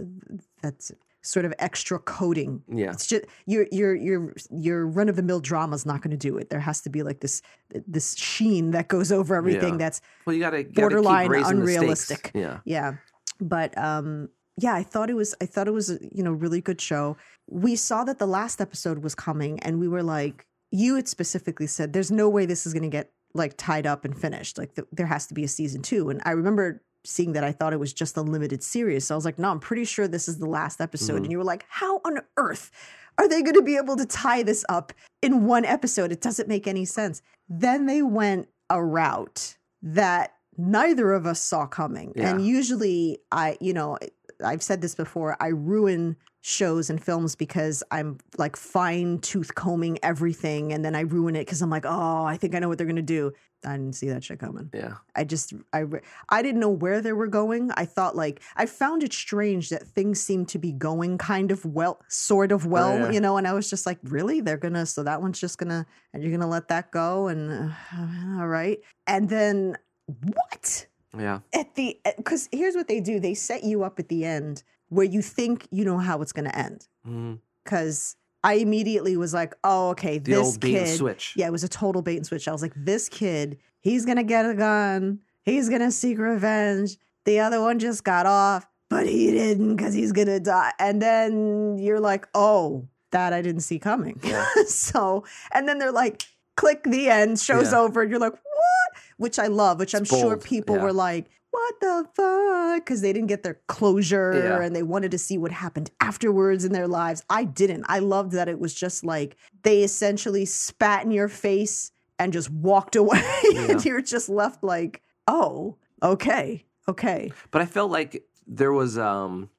[0.64, 0.92] that
[1.22, 2.92] sort of extra coating Yeah.
[2.92, 6.30] it's just your your your your run of the mill drama is not going to
[6.30, 6.50] do it.
[6.50, 7.42] There has to be like this
[7.88, 9.74] this sheen that goes over everything.
[9.74, 9.78] Yeah.
[9.86, 12.32] That's Well, you Borderline keep raising the unrealistic.
[12.34, 12.60] Yeah.
[12.66, 12.96] yeah,
[13.40, 16.62] but um, yeah, I thought it was I thought it was a you know really
[16.62, 17.18] good show.
[17.48, 21.68] We saw that the last episode was coming, and we were like, you had specifically
[21.68, 24.58] said, "There's no way this is going to get like tied up and finished.
[24.58, 26.10] Like th- there has to be a season two.
[26.10, 29.06] And I remember seeing that I thought it was just a limited series.
[29.06, 31.14] So I was like, no, I'm pretty sure this is the last episode.
[31.22, 31.24] Mhm.
[31.26, 32.72] And you were like, how on earth
[33.18, 36.12] are they going to be able to tie this up in one episode?
[36.12, 37.22] It doesn't make any sense.
[37.48, 42.12] Then they went a route that neither of us saw coming.
[42.16, 44.00] And usually I, you know,
[44.44, 46.16] I've said this before, I ruin
[46.48, 51.40] shows and films because I'm like fine tooth combing everything and then I ruin it
[51.46, 53.34] because I'm like, oh, I think I know what they're gonna do.
[53.66, 54.70] I didn't see that shit coming.
[54.72, 54.94] Yeah.
[55.16, 55.86] I just I
[56.30, 57.72] I didn't know where they were going.
[57.76, 61.66] I thought like I found it strange that things seemed to be going kind of
[61.66, 63.12] well, sort of well, Oh, yeah.
[63.12, 63.38] you know.
[63.38, 64.40] And I was just like, really?
[64.40, 68.38] They're gonna so that one's just gonna and you're gonna let that go and uh,
[68.40, 68.78] all right.
[69.08, 70.86] And then what
[71.18, 71.40] Yeah.
[71.56, 75.06] at the because here's what they do: they set you up at the end where
[75.06, 76.88] you think you know how it's gonna end.
[77.08, 77.40] Mhm.
[77.64, 80.76] Because I immediately was like, oh, okay, The this kid.
[80.88, 81.34] and switch.
[81.36, 82.48] Yeah, it was a total bait and switch.
[82.48, 85.20] I was like, this kid, he's gonna get a gun.
[85.44, 86.98] He's gonna seek revenge.
[87.26, 90.72] The other one just got off, but he didn't because he's gonna die.
[90.80, 94.20] And then you're like, oh, that I didn't see coming.
[94.24, 94.46] Yeah.
[94.68, 96.24] so, and then they're like,
[96.56, 97.80] click the end, show's Yeah.
[97.80, 99.02] over, and you're like, what?
[99.18, 100.84] Which I love, which I'm It's sure people yeah.
[100.84, 102.86] were like, what the fuck?
[102.86, 104.62] Because they didn't get their closure Yeah.
[104.62, 107.24] and they wanted to see what happened afterwards in their lives.
[107.30, 107.86] I didn't.
[107.88, 112.50] I loved that it was just like they essentially spat in your face and just
[112.52, 113.24] walked away.
[113.52, 113.72] Yeah.
[113.72, 117.32] and you're just left like, oh, okay, okay.
[117.52, 119.50] But I felt like there was um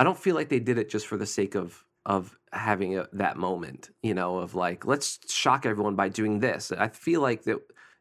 [0.00, 3.08] I don't feel like they did it just for the sake of of having a,
[3.14, 6.72] that moment, you know, of like let's shock everyone by doing this.
[6.72, 7.58] I feel like that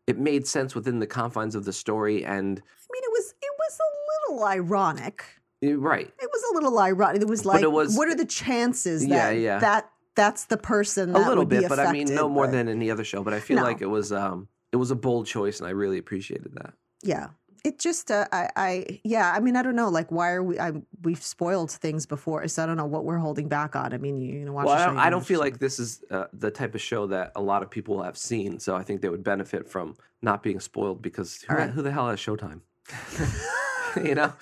[0.08, 2.62] it made sense within the confines of the story and
[2.94, 3.90] mean, it was it was a
[4.32, 5.24] little ironic.
[5.64, 6.08] eh, right.
[6.22, 7.22] It was a little ironic.
[7.22, 9.60] It was like, it was- what are the chances Yeah, that yeah.
[9.60, 12.92] that that's the person A little bit, but I mean no more but- than any
[12.92, 13.64] other show, but I feel No.
[13.64, 16.74] like it was um it was a bold choice and I really appreciated that.
[17.04, 17.28] yeah
[17.64, 20.60] it just uh, I, I yeah i mean i don't know like why are we
[20.60, 23.98] I, we've spoiled things before so i don't know what we're holding back on i
[23.98, 26.26] mean you, you know watch well, I don't, I don't feel like this is uh,
[26.34, 29.08] the type of show that a lot of people have seen, so I think they
[29.08, 31.70] would benefit from not being spoiled because who, right.
[31.70, 32.60] who the hell has Showtime?
[34.04, 34.34] you know?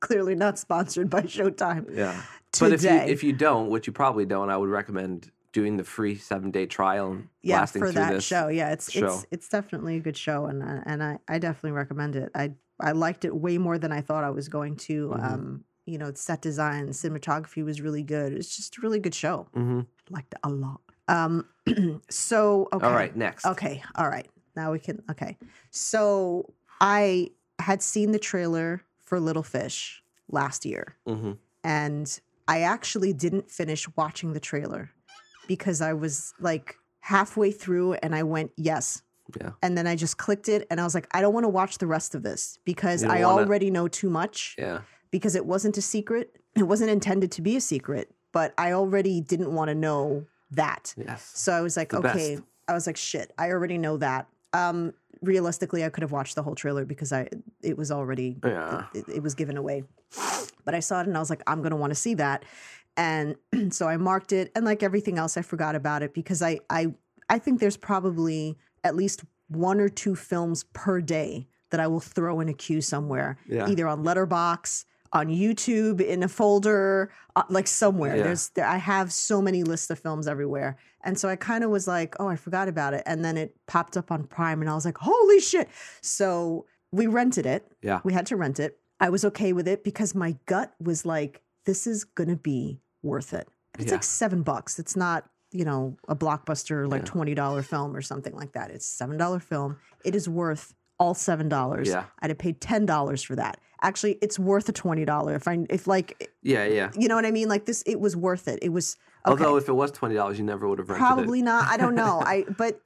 [0.00, 2.12] clearly not sponsored by showtime Yeah.
[2.52, 5.76] today But if you if you don't, which you probably don't, I would recommend doing
[5.78, 8.24] the free seven day trial and yeah blasting for through that this.
[8.24, 9.04] show yeah it's show.
[9.06, 12.50] it's it's definitely a good show and I- and i i definitely recommend it i
[12.80, 15.24] i liked it way more than i thought i was going to Mhm.
[15.24, 19.46] um you know set design cinematography was really good it's just a really good show
[19.54, 21.46] hmm liked it a lot um
[22.10, 23.46] so okay All right, next.
[23.46, 23.80] Okay.
[23.94, 24.28] All right.
[24.56, 25.02] Now we can.
[25.10, 25.38] Okay.
[25.70, 31.32] So I had seen the trailer for Little Fish last year, hmm
[31.66, 34.90] and I actually didn't finish watching the trailer
[35.48, 39.00] because I was like halfway through and I went, yes.
[39.40, 39.52] Yeah.
[39.62, 41.78] And then I just clicked it and I was like, I don't want to watch
[41.78, 44.82] the rest of this because I wanna- already know too much Yeah.
[45.10, 46.36] because it wasn't a secret.
[46.54, 50.94] It wasn't intended to be a secret, but I already didn't want to know that.
[50.98, 51.30] Yes.
[51.34, 52.34] So I was like, the okay.
[52.36, 52.42] best.
[52.68, 54.26] I was like, shit, I already know that.
[54.54, 57.28] Um, realistically, I could have watched the whole trailer because I
[57.62, 58.84] it was already Yeah.
[58.94, 59.84] it, it was given away.
[60.64, 62.44] But I saw it and I was like, I'm gonna want to see that.
[62.96, 63.36] And
[63.70, 66.94] so I marked it, and like everything else, I forgot about it because I I
[67.28, 72.00] I think there's probably at least one or two films per day that I will
[72.00, 73.68] throw in a queue somewhere, Yeah.
[73.68, 74.84] either on Letterboxd,
[75.14, 78.16] on YouTube, in a folder, uh, like somewhere.
[78.16, 78.24] Yeah.
[78.24, 81.70] There's there, I have so many lists of films everywhere, and so I kind of
[81.70, 84.68] was like, oh, I forgot about it, and then it popped up on Prime, and
[84.68, 85.68] I was like, holy shit!
[86.02, 87.66] So we rented it.
[87.82, 88.00] Yeah.
[88.04, 88.78] We had to rent it.
[89.00, 93.32] I was okay with it because my gut was like, this is gonna be worth
[93.34, 93.48] it.
[93.78, 93.92] It's Yeah.
[93.94, 94.78] like seven bucks.
[94.78, 97.06] It's not, you know, a blockbuster like Yeah.
[97.06, 98.70] twenty dollar film or something like that.
[98.70, 99.78] It's seven dollar film.
[100.04, 101.88] It is worth all seven dollars.
[101.88, 102.04] Yeah.
[102.20, 103.58] I'd have paid ten dollars for that.
[103.82, 105.34] Actually, it's worth a twenty dollar.
[105.34, 106.64] If I if like Yeah.
[106.66, 106.90] Yeah.
[106.98, 107.48] you know what I mean?
[107.48, 108.58] Like this, it was worth it.
[108.62, 109.44] It was okay.
[109.44, 111.44] Although if it was twenty dollars, you never would have rented Probably it.
[111.44, 111.68] not.
[111.68, 112.20] I don't know.
[112.24, 112.80] I but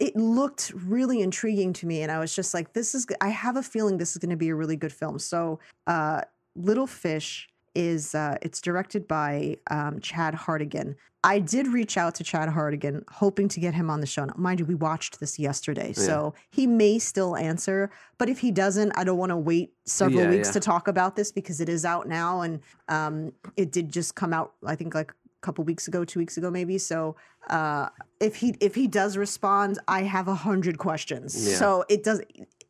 [0.00, 3.56] it looked really intriguing to me, and I was just like, "This is." I have
[3.56, 5.18] a feeling this is going to be a really good film.
[5.18, 6.22] So, uh,
[6.54, 10.96] Little Fish is uh, it's directed by um, Chad Hartigan.
[11.22, 14.24] I did reach out to Chad Hartigan, hoping to get him on the show.
[14.24, 17.90] Now, mind you, we watched this yesterday, so he may still answer.
[18.16, 20.52] But if he doesn't, I don't want to wait several Yeah, weeks yeah.
[20.52, 24.32] to talk about this because it is out now, and um, it did just come
[24.32, 24.54] out.
[24.64, 26.78] I think like a couple weeks ago, two weeks ago, maybe.
[26.78, 27.16] So
[27.48, 27.88] uh,
[28.20, 31.48] if he if he does respond, I have a hundred questions.
[31.48, 31.56] Yeah.
[31.56, 32.20] So it does.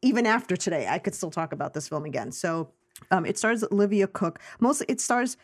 [0.00, 2.32] Even after today, I could still talk about this film again.
[2.32, 2.70] So
[3.10, 4.40] um, it stars Olivia Cooke.
[4.60, 5.36] Mostly, it stars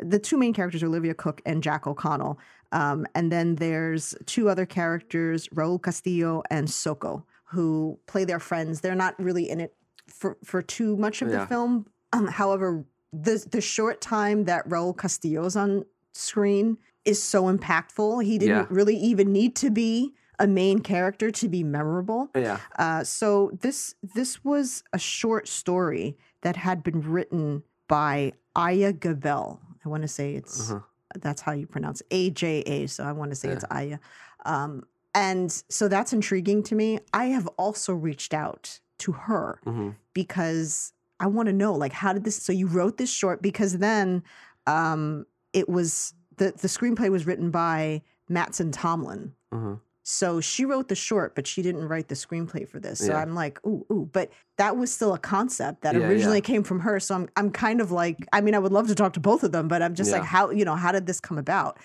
[0.00, 2.38] the two main characters are Olivia Cooke and Jack O'Connell.
[2.72, 8.80] Um, and then there's two other characters, Raul Castillo and Soko, who play their friends.
[8.80, 9.74] They're not really in it
[10.08, 11.86] for, for too much of the film.
[12.12, 18.24] Um, however, the the short time that Raul Castillo's on screen is so impactful.
[18.24, 18.66] He didn't Yeah.
[18.68, 22.30] really even need to be a main character to be memorable.
[22.34, 22.58] Yeah.
[22.78, 29.60] Uh, so this this was a short story that had been written by Aja Gabel.
[29.84, 30.80] I want to say it's Uh-huh.
[31.20, 32.86] that's how you pronounce A J A.
[32.86, 33.98] So I want to say it's Aya.
[34.44, 36.98] Um, and so that's intriguing to me.
[37.12, 42.12] I have also reached out to her hmm because I want to know like how
[42.12, 44.22] did this so you wrote this short because then
[44.66, 49.32] um it was the the screenplay was written by Mattson Tomlin.
[49.52, 49.74] hmm
[50.08, 53.00] So she wrote the short, but she didn't write the screenplay for this.
[53.00, 53.16] So Yeah.
[53.18, 54.08] I'm like, ooh, ooh.
[54.12, 56.06] But that was still a concept that Yeah, yeah.
[56.06, 57.00] originally came from her.
[57.00, 59.42] So I'm I'm kind of like, I mean, I would love to talk to both
[59.42, 61.78] of them, but I'm just like, how, you know, how did this come about?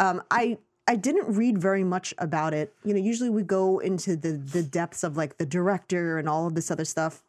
[0.00, 2.74] Um, I I didn't read very much about it.
[2.84, 6.48] You know, usually we go into the the depths of like the director and all
[6.48, 7.22] of this other stuff.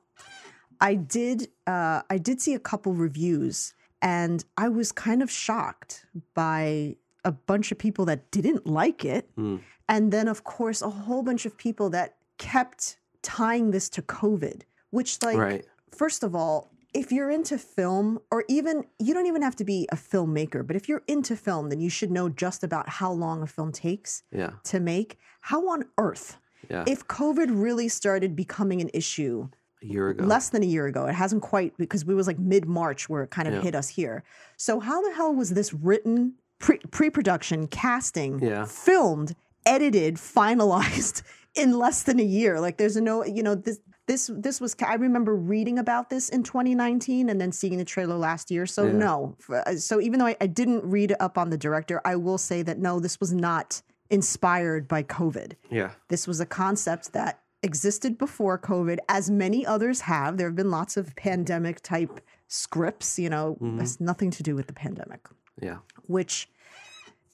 [0.82, 6.08] I did uh I did see a couple reviews and I was kind of shocked
[6.34, 9.34] by a bunch of people that didn't like it.
[9.38, 9.62] Mm.
[9.90, 14.62] And then, of course, a whole bunch of people that kept tying this to COVID,
[14.92, 15.66] which, like, right.
[15.92, 19.88] first of all, if you're into film, or even you don't even have to be
[19.92, 23.42] a filmmaker, but if you're into film, then you should know just about how long
[23.42, 24.52] a film takes Yeah.
[24.66, 25.18] to make.
[25.42, 26.38] How on earth,
[26.70, 26.84] Yeah.
[26.88, 29.50] if COVID really started becoming an issue
[29.82, 30.24] a year ago.
[30.24, 31.06] less than a year ago.
[31.08, 33.62] It hasn't quite because we was like mid March where it kind of Yeah.
[33.62, 34.24] hit us here.
[34.58, 38.66] So how the hell was this written, pre pre-production, casting, Yeah.
[38.66, 41.22] filmed, edited, finalized
[41.56, 42.60] in less than a year?
[42.60, 46.44] Like there's no, you know, this this this was I remember reading about this in
[46.44, 48.66] 2019 and then seeing the trailer last year.
[48.66, 48.94] So Yeah.
[48.94, 49.38] no.
[49.50, 52.62] Uh, so even though I, I didn't read up on the director, I will say
[52.64, 55.54] that no, this was not inspired by COVID.
[55.70, 55.92] yeah.
[56.10, 60.38] This was a concept that existed before COVID, as many others have.
[60.38, 63.80] There have been lots of pandemic type scripts, you know, mm-hmm.
[63.80, 65.22] has nothing to do with the pandemic,
[65.62, 65.78] Yeah.
[66.08, 66.50] which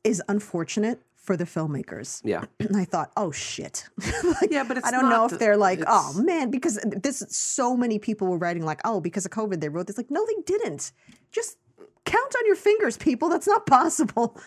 [0.03, 2.21] is unfortunate for the filmmakers.
[2.23, 2.45] Yeah.
[2.59, 3.87] And I thought, oh shit.
[4.41, 7.23] like, Yeah, but it's I don't know if the- they're like, oh man, because this
[7.29, 9.97] so many people were writing like, oh, because of COVID they wrote this.
[9.97, 10.91] Like, no, they didn't.
[11.31, 11.57] Just
[12.05, 13.29] count on your fingers, people.
[13.29, 14.39] That's not possible.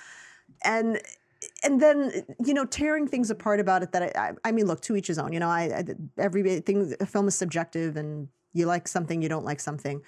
[0.65, 1.01] And
[1.65, 4.81] and then you know tearing things apart about it that I, I, I mean look
[4.83, 5.85] to each his own you know I, I
[6.17, 10.03] everything a film is subjective and you like something you don't like something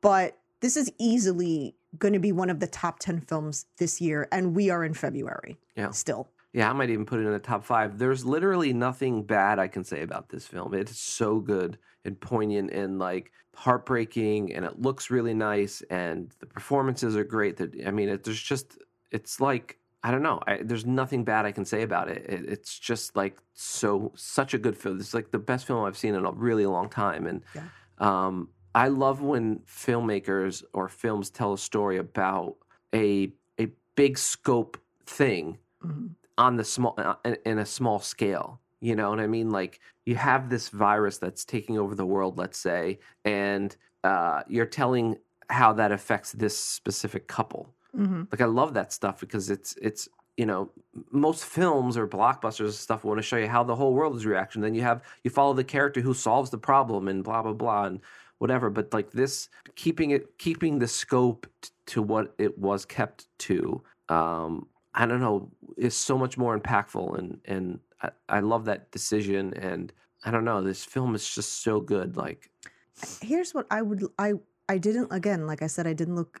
[0.00, 4.28] but this is easily going to be one of the top 10 films this year
[4.32, 5.90] and we are in February Yeah.
[5.90, 7.98] still Yeah, I might even put it in the top five.
[7.98, 10.74] There's literally nothing bad I can say about this film.
[10.74, 16.46] It's so good and poignant and like heartbreaking, and it looks really nice, and the
[16.46, 17.56] performances are great.
[17.56, 18.78] That I mean, it, there's just
[19.10, 20.40] it's like I don't know.
[20.46, 22.24] I, there's nothing bad I can say about it.
[22.28, 22.44] it.
[22.48, 25.00] It's just like so such a good film.
[25.00, 27.64] It's like the best film I've seen in a really long time, and Yeah.
[27.98, 32.56] um, I love when filmmakers or films tell a story about
[32.94, 36.10] a a big scope thing Mhm.
[36.38, 40.14] on the small uh, in- a small scale you know what i mean like you
[40.16, 45.16] have this virus that's taking over the world let's say and uh, you're telling
[45.48, 48.26] how that affects this specific couple Mhm.
[48.30, 50.70] like i love that stuff because it's it's you know
[51.10, 54.26] most films or blockbusters and stuff want to show you how the whole world is
[54.26, 57.54] reaction then you have you follow the character who solves the problem and blah blah
[57.54, 58.00] blah and
[58.38, 63.26] whatever but like this keeping it keeping the scope t- to what it was kept
[63.38, 68.64] to um i don't know is so much more impactful and and I, I love
[68.66, 69.92] that decision and
[70.24, 72.50] i don't know this film is just so good like
[73.20, 74.34] here's what I would I
[74.68, 76.40] I didn't again like I said I didn't look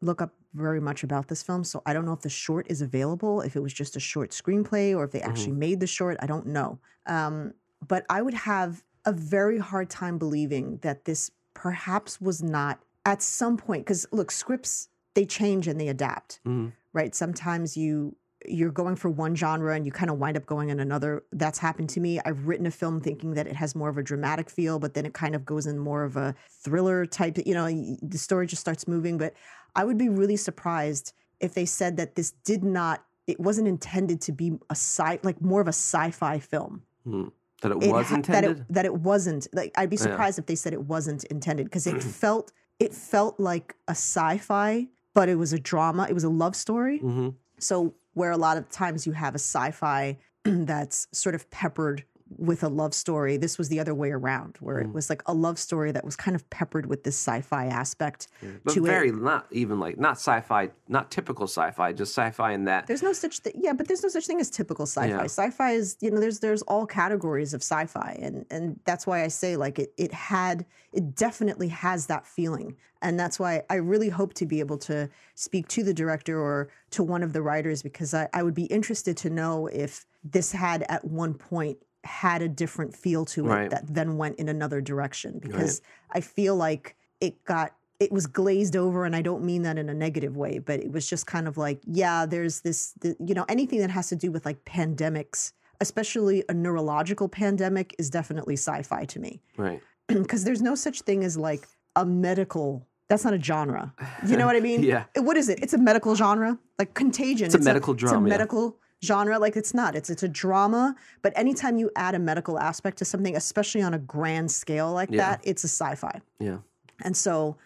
[0.00, 2.82] look up very much about this film so I don't know if the short is
[2.82, 6.16] available if it was just a short screenplay or if they actually made the short
[6.20, 6.78] I don't know.
[7.06, 7.54] Um,
[7.86, 13.22] but I would have a very hard time believing that this perhaps was not at
[13.22, 18.70] some point because look scripts they change and they adapt mhm, right sometimes you you're
[18.70, 21.24] going for one genre and you kind of wind up going in another.
[21.32, 22.20] That's happened to me.
[22.24, 25.06] I've written a film thinking that it has more of a dramatic feel, but then
[25.06, 27.38] it kind of goes in more of a thriller type.
[27.44, 27.66] You know,
[28.02, 29.18] the story just starts moving.
[29.18, 29.34] But
[29.74, 33.04] I would be really surprised if they said that this did not.
[33.26, 36.82] It wasn't intended to be a sci like more of a sci-fi film.
[37.04, 37.28] Hmm.
[37.64, 38.56] That it It was intended.
[38.58, 39.48] That it, that it wasn't.
[39.54, 40.02] Like I'd be Yeah.
[40.02, 44.88] surprised if they said it wasn't intended because it felt it felt like a sci-fi,
[45.14, 46.06] but it was a drama.
[46.08, 46.98] It was a love story.
[46.98, 52.04] hmm So where a lot of times you have a sci-fi that's sort of peppered
[52.38, 54.92] with a love story, this was the other way around, where it Mm.
[54.92, 58.28] was like a love story that was kind of peppered with this sci-fi aspect.
[58.64, 58.88] But to it.
[58.88, 62.86] very not even like not sci-fi, not typical sci-fi, just sci-fi in that.
[62.86, 65.08] There's no such thing, yeah, but there's no such thing as typical sci-fi.
[65.08, 65.22] Yeah.
[65.24, 69.28] Sci-fi is, you know, there's there's all categories of sci-fi, and and that's why I
[69.28, 74.08] say like it it had it definitely has that feeling, and that's why I really
[74.08, 77.82] hope to be able to speak to the director or to one of the writers
[77.82, 82.42] because I, I would be interested to know if this had at one point had
[82.42, 83.70] a different feel to it Right.
[83.70, 85.80] that then went in another direction because
[86.12, 89.88] I feel like it got it was glazed over and I don't mean that in
[89.88, 93.34] a negative way but it was just kind of like yeah there's this the, you
[93.34, 98.54] know anything that has to do with like pandemics especially a neurological pandemic is definitely
[98.54, 99.80] sci-fi to me Right.
[100.08, 103.94] because there's no such thing as like a medical that's not a genre
[104.26, 105.04] you know what I mean Yeah.
[105.16, 108.28] what is it it's a medical genre like contagion It's a medical it's drama, a
[108.28, 108.36] yeah.
[108.36, 108.76] medical
[109.08, 112.96] genre like it's not it's it's a drama but anytime you add a medical aspect
[112.98, 115.22] to something especially on a grand scale like Yeah.
[115.24, 116.58] that it's a sci-fi Yeah.
[117.06, 117.56] and so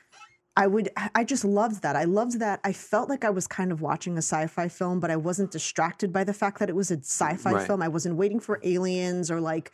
[0.57, 1.95] I would, I just loved that.
[1.95, 2.59] I loved that.
[2.65, 5.53] I felt like I was kind of watching a sci fi film, but I wasn't
[5.53, 7.65] distracted by the fact that it was a sci fi Right.
[7.69, 7.81] film.
[7.81, 9.71] I wasn't waiting for aliens or like,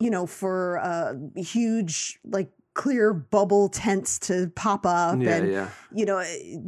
[0.00, 5.36] you know, for uh, huge, like, clear bubble tents to pop up Yeah.
[5.36, 5.68] and yeah.
[5.94, 6.22] you know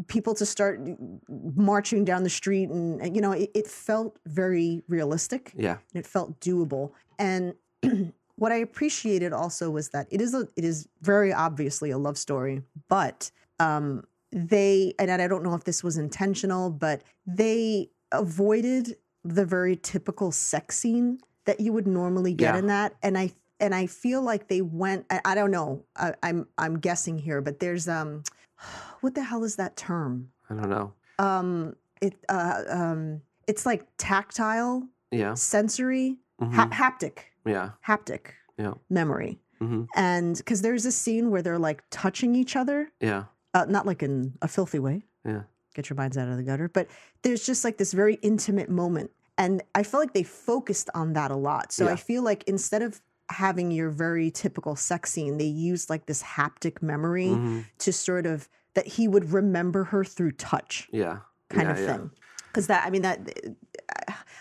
[0.07, 0.81] people to start
[1.29, 5.79] marching down the street and and, you know it, it felt very realistic Yeah.
[5.95, 6.93] it felt doable.
[7.19, 7.55] And
[8.37, 12.19] what I appreciated also was that it is a it is very obviously a love
[12.19, 18.97] story, but um, they and I don't know if this was intentional, but they avoided
[19.25, 22.59] the very typical sex scene that you would normally get Yeah.
[22.59, 25.07] in that, and I and I feel like they went.
[25.11, 25.85] I, I don't know.
[25.97, 28.23] I, I'm I'm guessing here, but there's um,
[29.01, 30.31] what the hell is that term?
[30.51, 30.93] I don't know.
[31.19, 35.35] Um, it uh um, it's like tactile Yeah.
[35.35, 36.53] sensory Mhm.
[36.53, 37.71] ha- haptic yeah.
[37.87, 38.75] haptic Yeah.
[38.91, 43.25] memory hmm and because there's a scene where they're like touching each other Yeah.
[43.55, 45.45] uh, not like in a filthy way Yeah.
[45.75, 46.89] get your minds out of the gutter but
[47.23, 51.31] there's just like this very intimate moment and i feel like they focused on that
[51.31, 51.93] a lot so Yeah.
[51.93, 53.01] i feel like instead of
[53.31, 58.27] having your very typical sex scene they used like this haptic memory hmm to sort
[58.27, 61.19] of that he would remember her through touch Yeah.
[61.49, 61.87] kind yeah, of yeah.
[61.87, 62.11] thing.
[62.49, 63.19] Because that, I mean, that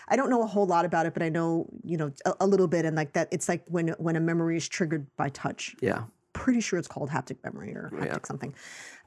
[0.08, 2.46] I don't know a whole lot about it, but I know you know a, a
[2.46, 5.76] little bit, and like that, it's like when when a memory is triggered by touch.
[5.80, 6.04] Yeah.
[6.32, 8.18] Pretty sure it's called haptic memory or haptic Yeah.
[8.24, 8.54] something.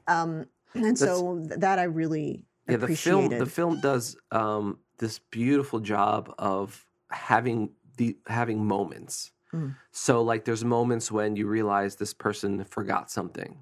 [0.06, 2.76] Um, and so that I really Yeah.
[2.76, 3.28] The film.
[3.30, 9.32] The film does um, this beautiful job of having the having moments.
[9.52, 9.74] Mm.
[9.92, 13.58] So like, there's moments when you realize this person forgot something.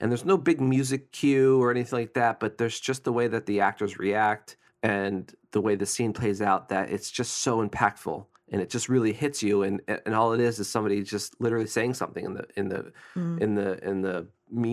[0.00, 3.26] And there's no big music cue or anything like that, but there's just the way
[3.28, 7.66] that the actors react and the way the scene plays out that it's just so
[7.66, 11.38] impactful and it just really hits you and and all it is is somebody just
[11.40, 13.40] literally saying something in the in the Mm.
[13.40, 14.26] in the in the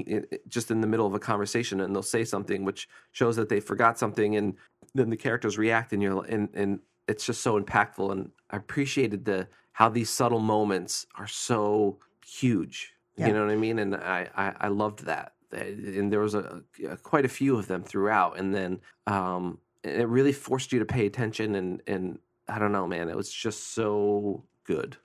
[0.07, 3.49] it- just in the middle of a conversation and they'll say something which shows that
[3.49, 4.53] they forgot something and
[4.93, 9.25] then the characters react and you're and and it's just so impactful and I appreciated
[9.25, 9.47] the
[9.79, 13.27] how these subtle moments are so huge Yeah.
[13.27, 16.61] you know what I mean and I I, I loved that and there was a,
[16.89, 20.85] a quite a few of them throughout and then um it really forced you to
[20.85, 24.97] pay attention and and I don't know man it was just so good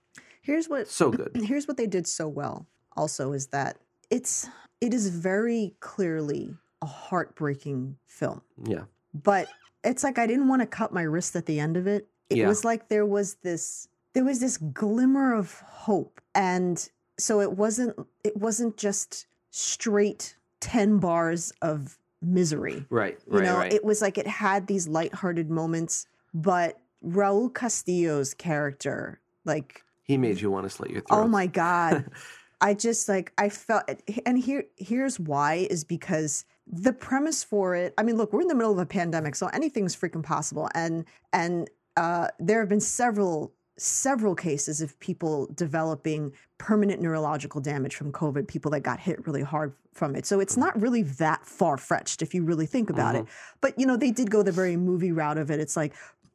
[0.42, 2.66] here's what so good here's what they did so well.
[2.96, 3.78] Also, is that
[4.10, 4.48] it's
[4.80, 8.40] it is very clearly a heartbreaking film.
[8.64, 9.48] yeah but
[9.84, 12.08] it's like I didn't want to cut my wrist at the end of it.
[12.28, 12.48] It Yeah.
[12.48, 17.96] was like there was this there was this glimmer of hope and so it wasn't
[18.24, 22.84] it wasn't just straight 10 bars of misery.
[22.90, 27.52] right You right know, right it was like it had these lighthearted moments, but Raul
[27.52, 32.10] Castillo's character like he made you want to slit your throat Oh my god.
[32.60, 33.84] I just like I felt
[34.26, 38.48] and here here's why is because the premise for it, I mean look, we're in
[38.48, 42.80] the middle of a pandemic, so anything's freaking possible and and uh there have been
[42.80, 49.26] several several cases of people developing permanent neurological damage from COVID, people that got hit
[49.26, 50.26] really hard from it.
[50.26, 50.82] So it's not mm-hmm.
[50.82, 53.24] really that far fetched if you really think about it.
[53.24, 53.56] Mm-hmm.
[53.60, 55.60] But you know, they did go the very movie route of it.
[55.60, 55.94] It's like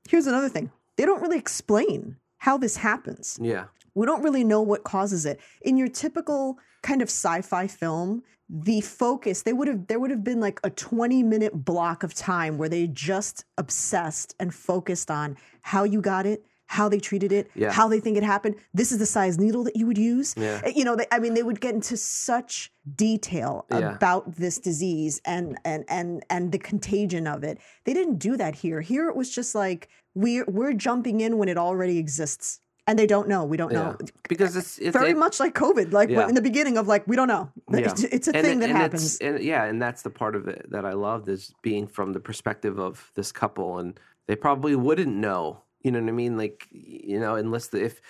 [0.10, 3.38] here's another thing they don't really explain how this happens.
[3.42, 3.66] Yeah.
[3.94, 5.40] We don't really know what causes it.
[5.62, 10.24] In your typical kind of sci-fi film, the focus they would have there would have
[10.24, 15.36] been like a 20 minute block of time where they just obsessed and focused on
[15.62, 17.72] how you got it how they treated it Yeah.
[17.72, 20.62] how they think it happened this is the size needle that you would use Yeah.
[20.68, 23.96] You know they, i mean they would get into such detail Yeah.
[23.96, 28.56] about this disease and and and and the contagion of it they didn't do that
[28.56, 32.98] here here it was just like we're we're jumping in when it already exists and
[33.00, 34.08] they don't know we don't know Yeah.
[34.30, 36.28] Because it's, it's very it- much like COVID, like Yeah.
[36.28, 37.52] in the beginning of like we don't know.
[37.72, 37.80] Yeah.
[37.92, 39.18] It's, it's a and thing it- that and happens.
[39.20, 42.20] and yeah, and that's the part of it that I loved is being from the
[42.20, 45.62] perspective of this couple, and they probably wouldn't know.
[45.86, 46.36] You know what I mean?
[46.36, 48.02] Like, you know, unless the, if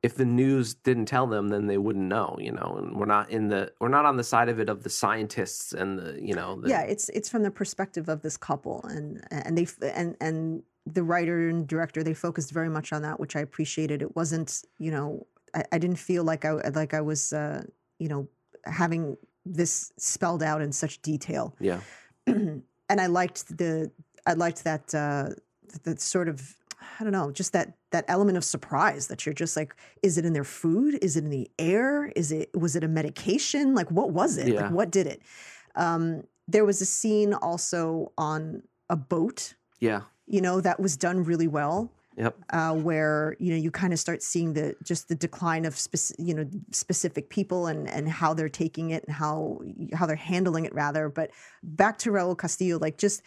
[0.00, 2.36] if the news didn't tell them, then they wouldn't know.
[2.38, 4.84] You know, and we're not in the we're not on the side of it of
[4.84, 8.36] the scientists and the you know the, yeah, it's it's from the perspective of this
[8.36, 13.02] couple, and and they and and the writer and director they focused very much on
[13.02, 14.02] that, which I appreciated.
[14.02, 17.64] It wasn't you know I, I didn't feel like I like I was uh,
[17.98, 18.28] you know
[18.64, 21.56] having this spelled out in such detail.
[21.58, 21.80] yeah
[22.26, 23.90] and I liked the
[24.26, 25.30] I liked that uh
[25.82, 26.54] that sort of
[26.98, 30.24] I don't know, just that that element of surprise that you're just like, is it
[30.24, 30.98] in their food?
[31.02, 32.06] Is it in the air?
[32.16, 33.74] Is it was it a medication?
[33.74, 34.48] Like what was it?
[34.48, 34.62] Yeah.
[34.62, 35.22] Like what did it?
[35.74, 41.22] Um there was a scene also on a boat, yeah you know, that was done
[41.24, 41.92] really well.
[42.16, 45.74] yep Uh, where you know you kind of start seeing the just the decline of
[45.74, 49.60] speci- you know specific people and and how they're taking it and how
[49.98, 51.08] how they're handling it rather.
[51.08, 51.30] But
[51.62, 53.22] back to Raul Castillo, like just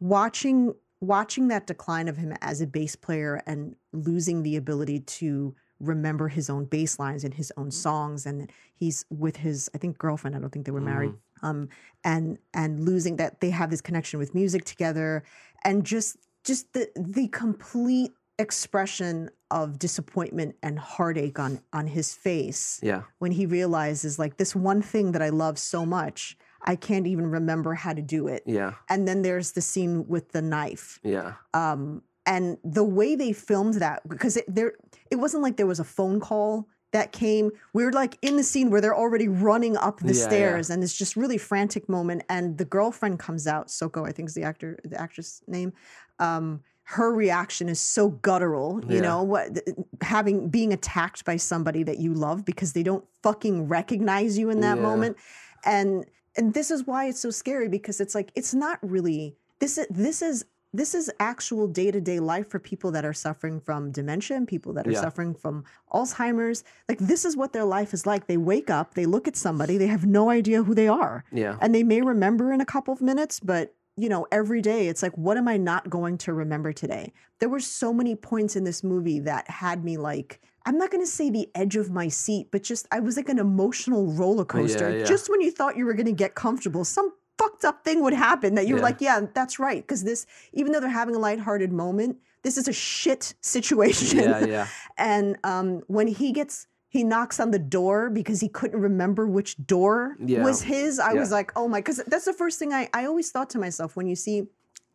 [0.00, 0.74] watching
[1.04, 6.28] watching that decline of him as a bass player and losing the ability to remember
[6.28, 10.34] his own bass lines and his own songs and he's with his i think girlfriend
[10.34, 11.68] i don't think they were married um
[12.04, 15.24] and and losing that they have this connection with music together
[15.64, 22.80] and just just the the complete expression of disappointment and heartache on on his face
[22.82, 23.02] yeah.
[23.18, 27.26] when he realizes like this one thing that I love so much, I can't even
[27.30, 28.42] remember how to do it.
[28.46, 30.98] yeah And then there's the scene with the knife.
[31.02, 34.72] yeah Um, and the way they filmed that, because it, there,
[35.10, 37.50] it wasn't like there was a phone call that came.
[37.74, 40.26] We were like in the scene where they're already running up the Yeah, yeah.
[40.26, 42.22] stairs, and it's just really frantic moment.
[42.30, 45.72] And the girlfriend comes out, Soko, I think is the actor, the actress name.
[46.18, 49.00] Um, her reaction is so guttural, you Yeah.
[49.00, 49.58] know, what
[50.02, 54.60] having being attacked by somebody that you love because they don't fucking recognize you in
[54.60, 54.82] that Yeah.
[54.82, 55.16] moment.
[55.64, 56.04] And
[56.36, 59.86] and this is why it's so scary because it's like it's not really this is
[59.90, 64.48] this is this is actual day-to-day life for people that are suffering from dementia and
[64.48, 65.00] people that are Yeah.
[65.02, 65.62] suffering from
[65.92, 66.64] Alzheimer's.
[66.88, 68.26] Like this is what their life is like.
[68.26, 71.24] They wake up, they look at somebody, they have no idea who they are.
[71.30, 74.88] yeah And they may remember in a couple of minutes, but you know, every day
[74.88, 77.12] it's like, what am I not going to remember today?
[77.38, 81.02] There were so many points in this movie that had me like, I'm not going
[81.04, 84.44] to say the edge of my seat, but just I was like an emotional roller
[84.44, 84.98] coaster.
[84.98, 85.04] yeah.
[85.04, 88.14] Just when you thought you were going to get comfortable, some fucked up thing would
[88.14, 88.84] happen that you were Yeah.
[88.84, 89.82] like, yeah, that's right.
[89.82, 94.18] Because this, even though they're having a lighthearted moment, this is a shit situation.
[94.18, 94.66] yeah yeah
[94.98, 99.52] and um, when he gets he knocks on the door because he couldn't remember which
[99.74, 100.44] door Yeah.
[100.44, 103.28] was his i was like oh my because that's the first thing I, I always
[103.32, 104.36] thought to myself when you see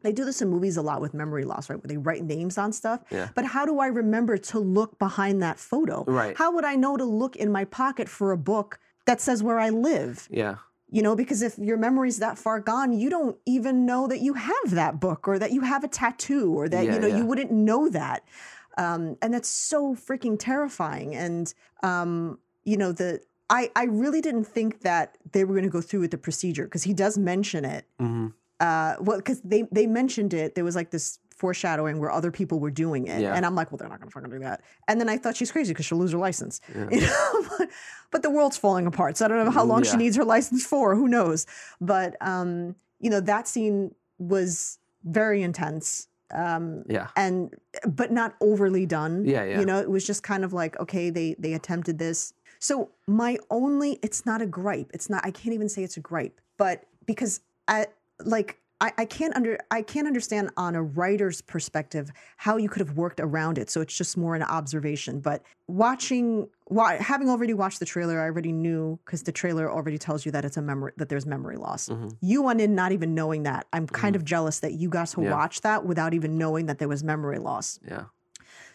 [0.01, 2.57] they do this in movies a lot with memory loss right where they write names
[2.57, 3.27] on stuff Yeah.
[3.35, 6.37] but how do i remember to look behind that photo Right.
[6.37, 9.59] how would i know to look in my pocket for a book that says where
[9.59, 10.55] i live yeah
[10.89, 14.33] you know because if your memory's that far gone you don't even know that you
[14.35, 17.17] have that book or that you have a tattoo or that Yeah, you know yeah.
[17.19, 18.23] you wouldn't know that
[18.79, 21.15] um, and that's so freaking terrifying.
[21.15, 21.53] And
[21.83, 25.81] um, you know the I, I really didn't think that they were going to go
[25.81, 27.85] through with the procedure because he does mention it.
[27.99, 28.27] Hmm
[28.59, 30.55] uh, well because they they mentioned it.
[30.55, 33.21] There was like this foreshadowing where other people were doing it.
[33.21, 33.33] Yeah.
[33.33, 34.61] and i'm like well they're not gonna fucking do that.
[34.89, 36.59] And then i thought she's crazy because she'll lose her license.
[36.75, 36.87] Yeah.
[36.91, 37.45] you know?
[37.57, 37.69] But,
[38.11, 40.65] but the world's falling apart so i don't know how long she needs her license
[40.65, 40.95] for.
[40.95, 41.45] Who knows?
[41.79, 47.07] But um you know that scene was very intense um yeah.
[47.15, 47.53] and
[47.87, 49.59] but not overly done Yeah, yeah.
[49.59, 52.33] you know it was just kind of like okay they they attempted this.
[52.59, 54.91] So my only it's not a gripe.
[54.93, 57.87] It's not i can't even say it's a gripe but because i
[58.25, 62.79] like I, I can't under I can't understand on a writer's perspective how you could
[62.79, 63.69] have worked around it.
[63.69, 65.19] So it's just more an observation.
[65.19, 69.97] But watching, why having already watched the trailer, I already knew because the trailer already
[69.97, 71.89] tells you that it's a memory that there's memory loss.
[71.89, 72.15] Mhm.
[72.21, 73.67] You went in not even knowing that.
[73.73, 75.31] I'm kind of jealous that you got to Yeah.
[75.31, 77.79] watch that without even knowing that there was memory loss.
[77.85, 78.05] yeah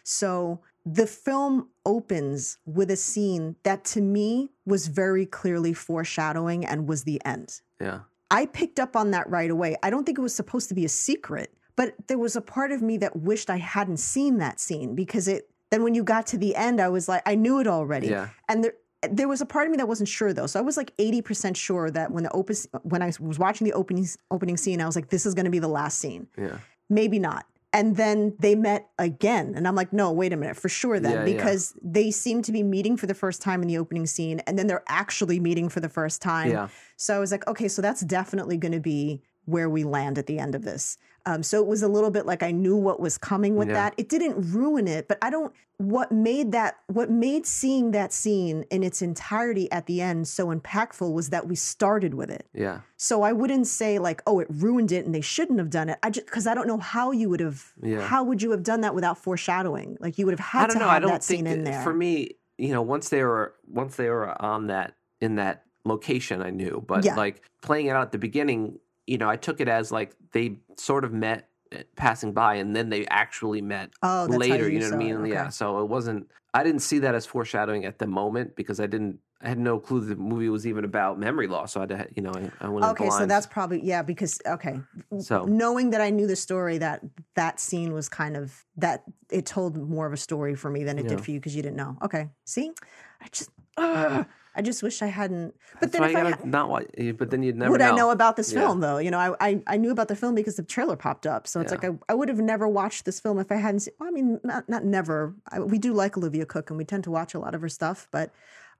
[0.02, 6.86] So the film opens with a scene that to me was very clearly foreshadowing and
[6.86, 7.62] was the end.
[7.80, 8.00] yeah
[8.30, 9.76] I picked up on that right away.
[9.82, 12.72] I don't think it was supposed to be a secret, But there was a part
[12.72, 15.48] of me that wished I hadn't seen that scene because it.
[15.70, 18.08] Then when you got to the end, I was like, I knew it already.
[18.08, 18.28] Yeah.
[18.48, 18.74] And there,
[19.10, 20.46] there was a part of me that wasn't sure though.
[20.46, 23.64] So I was like eighty percent sure that when the open, when I was watching
[23.64, 26.28] the opening opening scene, I was like, this is going to be the last scene.
[26.38, 26.58] Yeah.
[26.88, 27.46] Maybe not.
[27.72, 31.10] And then they met again, and I'm like, no, wait a minute, for sure then,
[31.10, 31.36] Yeah, yeah.
[31.36, 34.56] because they seem to be meeting for the first time in the opening scene, and
[34.56, 36.52] then they're actually meeting for the first time.
[36.52, 36.68] Yeah.
[36.96, 40.26] So I was like, okay, so that's definitely going to be where we land at
[40.26, 40.96] the end of this.
[41.26, 43.74] Um, so it was a little bit like I knew what was coming with Yeah.
[43.74, 43.94] that.
[43.96, 45.52] It didn't ruin it, but I don't.
[45.78, 46.76] What made that?
[46.86, 51.48] What made seeing that scene in its entirety at the end so impactful was that
[51.48, 52.46] we started with it.
[52.54, 52.80] Yeah.
[52.96, 55.98] So I wouldn't say like, oh, it ruined it and they shouldn't have done it.
[56.02, 57.72] I just because I don't know how you would have.
[57.82, 58.02] Yeah.
[58.02, 59.96] How would you have done that without foreshadowing?
[60.00, 60.84] Like you would have I had don't to know.
[60.88, 61.82] have I don't that think scene in that- there.
[61.82, 66.42] for me, you know, once they were once they were on that in that location,
[66.42, 66.82] I knew.
[66.86, 67.16] But Yeah.
[67.16, 70.58] like playing it out at the beginning, you know, I took it as like they
[70.76, 74.68] sort of met eh, passing by, and then they actually met oh, later.
[74.68, 75.26] You know what I mean?
[75.26, 75.48] Yeah.
[75.48, 76.30] So it wasn't.
[76.54, 79.18] I didn't see that as foreshadowing at the moment because I didn't.
[79.42, 81.72] I had no clue the movie was even about memory loss.
[81.72, 84.40] So I, had, to, you know, I, I went Okay, so that's probably yeah because
[84.46, 84.80] okay,
[85.20, 87.02] so knowing that I knew the story that
[87.34, 90.98] that scene was kind of that it told more of a story for me than
[90.98, 91.10] it Yeah.
[91.10, 91.98] did for you because you didn't know.
[92.02, 92.72] Okay, see,
[93.20, 94.24] I just ugh,
[94.56, 95.54] I just wish I hadn't.
[95.80, 96.86] But that's then if I gotta ha- not watch.
[97.18, 97.92] But then you'd never would know.
[97.92, 98.60] I know about this Yeah.
[98.60, 98.98] film though?
[98.98, 101.46] You know, I, I I knew about the film because the trailer popped up.
[101.48, 101.78] So it's Yeah.
[101.78, 103.80] like I, I would have never watched this film if I hadn't.
[103.80, 105.34] Seen, well, I mean, not not never.
[105.50, 107.68] I, we do like Olivia Cooke and we tend to watch a lot of her
[107.68, 108.06] stuff.
[108.10, 108.30] But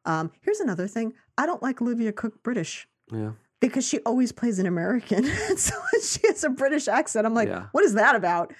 [0.04, 3.32] um, here's another thing: I don't like Olivia Cooke British Yeah.
[3.60, 5.24] because she always plays an American.
[5.56, 7.66] so when she has a British accent, I'm like, Yeah.
[7.72, 8.52] what is that about?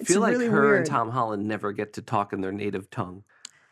[0.00, 0.76] I feel like really her weird.
[0.78, 3.22] and Tom Holland never get to talk in their native tongue.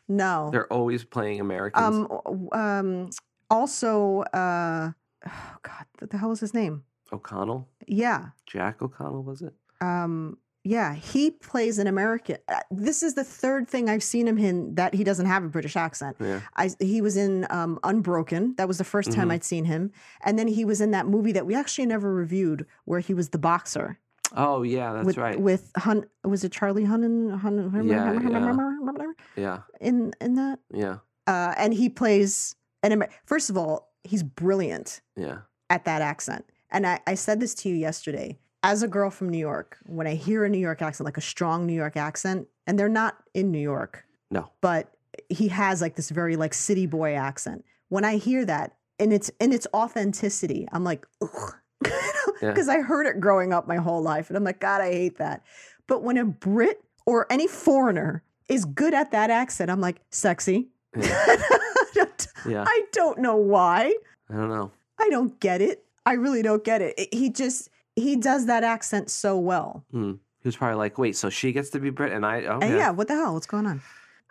[0.09, 0.50] No.
[0.52, 2.07] They're always playing Americans.
[2.26, 2.48] Um.
[2.52, 3.11] Um.
[3.50, 4.20] Also.
[4.32, 4.92] Uh.
[5.26, 5.84] Oh God.
[5.98, 6.84] What the hell was his name?
[7.12, 8.28] O'Connell, Yeah.
[8.46, 9.55] Jack O'Connell, was it?
[9.80, 10.38] Um.
[10.66, 10.94] Yeah.
[10.94, 12.38] He plays an American.
[12.48, 15.48] Uh, this is the third thing I've seen him in that he doesn't have a
[15.48, 16.16] British accent.
[16.18, 16.40] Yeah.
[16.57, 18.55] I he was in um, Unbroken.
[18.57, 19.32] That was the 1st time Mhm.
[19.32, 19.92] I'd seen him,
[20.22, 23.28] and then he was in that movie that we actually never reviewed, where he was
[23.30, 23.98] the boxer.
[24.33, 25.39] Oh yeah, that's with right.
[25.41, 26.07] with Hun.
[26.25, 27.39] Was it Charlie Hunnam?
[27.39, 29.12] Hun, Yeah, yeah.
[29.37, 32.93] yeah, In in that, yeah, uh, and he plays an.
[32.93, 35.39] Amer- First of all, he's brilliant yeah,
[35.70, 36.45] at that accent.
[36.70, 38.39] And I, I said this to you yesterday.
[38.64, 41.20] As a girl from New York, when I hear a New York accent, like a
[41.20, 44.91] strong New York accent, and they're not in New York, no, but
[45.29, 47.64] he has like this very like city boy accent.
[47.91, 51.07] When I hear that and it's in its authenticity, I'm like,
[52.35, 52.43] ugh.
[52.43, 52.51] Yeah.
[52.51, 54.28] Because I heard it growing up my whole life.
[54.30, 55.43] And I'm like, God, I hate that.
[55.87, 60.68] But when a Brit or any foreigner is good at that accent, I'm like, sexy.
[60.97, 62.64] yeah, I, don't, yeah.
[62.66, 63.95] I don't know why.
[64.30, 64.70] I don't know.
[65.01, 65.85] I don't get it.
[66.07, 67.09] I really don't get it.
[67.12, 69.85] He just, he does that accent so well.
[69.91, 70.12] Hmm.
[70.41, 72.70] He was probably like, wait, so she gets to be Brit, and I, oh And
[72.70, 73.32] yeah, yeah, what the hell?
[73.32, 73.80] What's going on?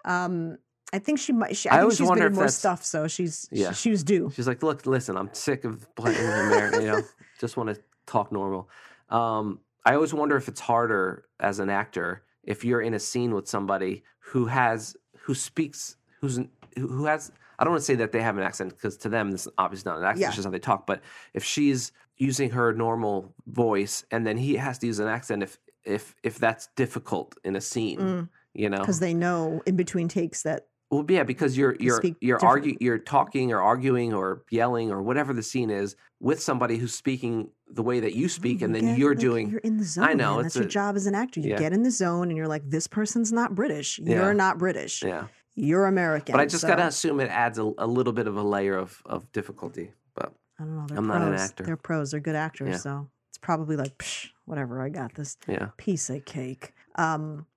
[0.06, 0.58] Um,
[0.94, 1.58] I think she might.
[1.58, 3.72] She, I, I think she's been in more stuff, so she's Yeah.
[3.72, 4.32] she, she was due.
[4.36, 6.82] She's like, look, listen, I'm sick of playing American.
[6.82, 7.02] You know,
[7.40, 8.70] just want to talk normal.
[9.10, 13.34] Um, I always wonder if it's harder as an actor if you're in a scene
[13.34, 16.40] with somebody who has who speaks who's
[16.78, 17.32] who has.
[17.60, 19.54] I don't want to say that they have an accent because to them this is
[19.58, 20.22] obviously not an accent.
[20.22, 20.28] Yeah.
[20.28, 20.88] It's just how they talk.
[20.88, 21.02] But
[21.34, 25.60] if she's using her normal voice and then he has to use an accent, if
[25.84, 30.08] if if that's difficult in a scene, you know, because Mm, they know in between
[30.08, 34.92] takes that well, yeah, because you're you're you're arguing, you're talking or arguing or yelling
[34.92, 38.74] or whatever the scene is with somebody who's speaking the way that you speak, and
[38.76, 39.50] then you're like, doing.
[39.50, 40.04] You're in the zone.
[40.06, 40.44] I know, man.
[40.44, 41.40] that's your a- job as an actor.
[41.40, 41.60] You Yeah.
[41.60, 44.00] get in the zone, and you're like, this person's not British.
[44.00, 45.02] You're not British.
[45.04, 46.34] Yeah, You're American.
[46.34, 48.78] but I just so- gotta assume it adds a, a little bit of a layer
[48.78, 49.92] of of difficulty.
[50.16, 50.86] But I don't know.
[50.88, 51.20] They're I'm pros.
[51.20, 51.64] not an actor.
[51.64, 52.12] They're pros.
[52.12, 52.70] They're good actors.
[52.70, 52.78] Yeah.
[52.78, 54.82] So it's probably like, Psh, whatever.
[54.82, 55.38] I got this.
[55.48, 56.74] yeah, piece of cake.
[56.96, 57.48] Um,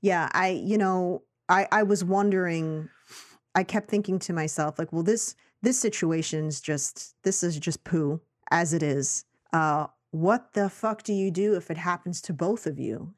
[0.00, 2.88] yeah, I, you know, I, I was wondering,
[3.54, 8.20] I kept thinking to myself, like, well, this, this situation's just, this is just poo
[8.50, 9.24] as it is.
[9.52, 13.14] Uh, what the fuck do you do if it happens to both of you?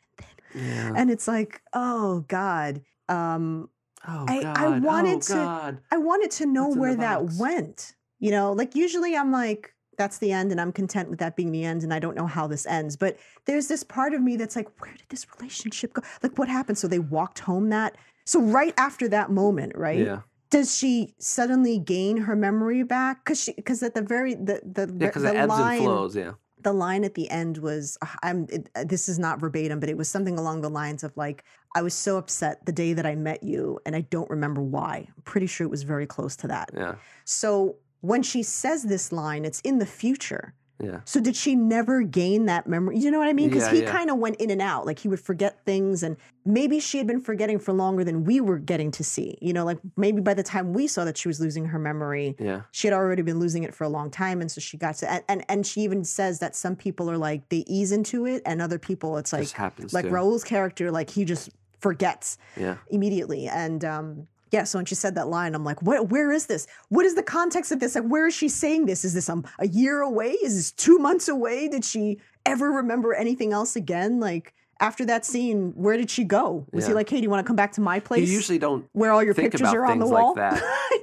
[0.54, 0.92] yeah.
[0.96, 2.82] And it's like, oh God.
[3.08, 3.68] Um,
[4.06, 4.56] oh I- God!
[4.58, 5.78] I wanted oh to- God!
[5.90, 7.94] I wanted to know What's where that went.
[8.18, 11.50] You know, like usually I'm like, that's the end, and I'm content with that being
[11.50, 12.96] the end, and I don't know how this ends.
[12.96, 13.16] But
[13.46, 16.02] there's this part of me that's like, where did this relationship go?
[16.22, 16.78] Like, what happened?
[16.78, 17.96] So they walked home that.
[18.28, 20.04] So right after that moment, right?
[20.04, 20.20] Yeah,
[20.50, 23.24] Does she suddenly gain her memory back?
[23.24, 26.14] Because she, because at the very the the yeah, because it ebbs line, and flows.
[26.14, 29.88] Yeah, the line at the end was uh, i'm it, this is not verbatim but
[29.88, 31.44] it was something along the lines of like
[31.76, 35.06] i was so upset the day that i met you and i don't remember why
[35.08, 39.12] i'm pretty sure it was very close to that yeah, so when she says this
[39.12, 41.00] line it's in the future Yeah.
[41.04, 42.98] So did she never gain that memory?
[42.98, 43.48] You know what I mean?
[43.48, 43.90] Because Yeah, he yeah.
[43.90, 44.86] kind of went in and out.
[44.86, 48.40] Like he would forget things, and maybe she had been forgetting for longer than we
[48.40, 49.36] were getting to see.
[49.40, 52.36] You know, like maybe by the time we saw that she was losing her memory,
[52.38, 52.62] Yeah.
[52.70, 55.10] she had already been losing it for a long time, and so she got to.
[55.10, 58.42] And and, and she even says that some people are like they ease into it,
[58.46, 59.48] and other people it's like
[59.92, 60.10] like to.
[60.10, 61.50] Raul's character, like he just
[61.80, 62.76] forgets Yeah.
[62.90, 63.46] immediately.
[63.48, 66.08] And um, yeah, so when she said that line, I'm like, what?
[66.10, 66.66] Where is this?
[66.88, 67.94] What is the context of this?
[67.94, 69.04] Like, where is she saying this?
[69.04, 70.30] Is this um, a year away?
[70.32, 71.68] Is this two months away?
[71.68, 74.20] Did she ever remember anything else again?
[74.20, 76.66] Like after that scene, where did she go?
[76.72, 76.96] Was he Yeah.
[76.96, 78.26] like, hey, do you want to come back to my place?
[78.28, 80.34] You usually don't where all your think pictures about are on the things like wall.
[80.34, 80.62] that.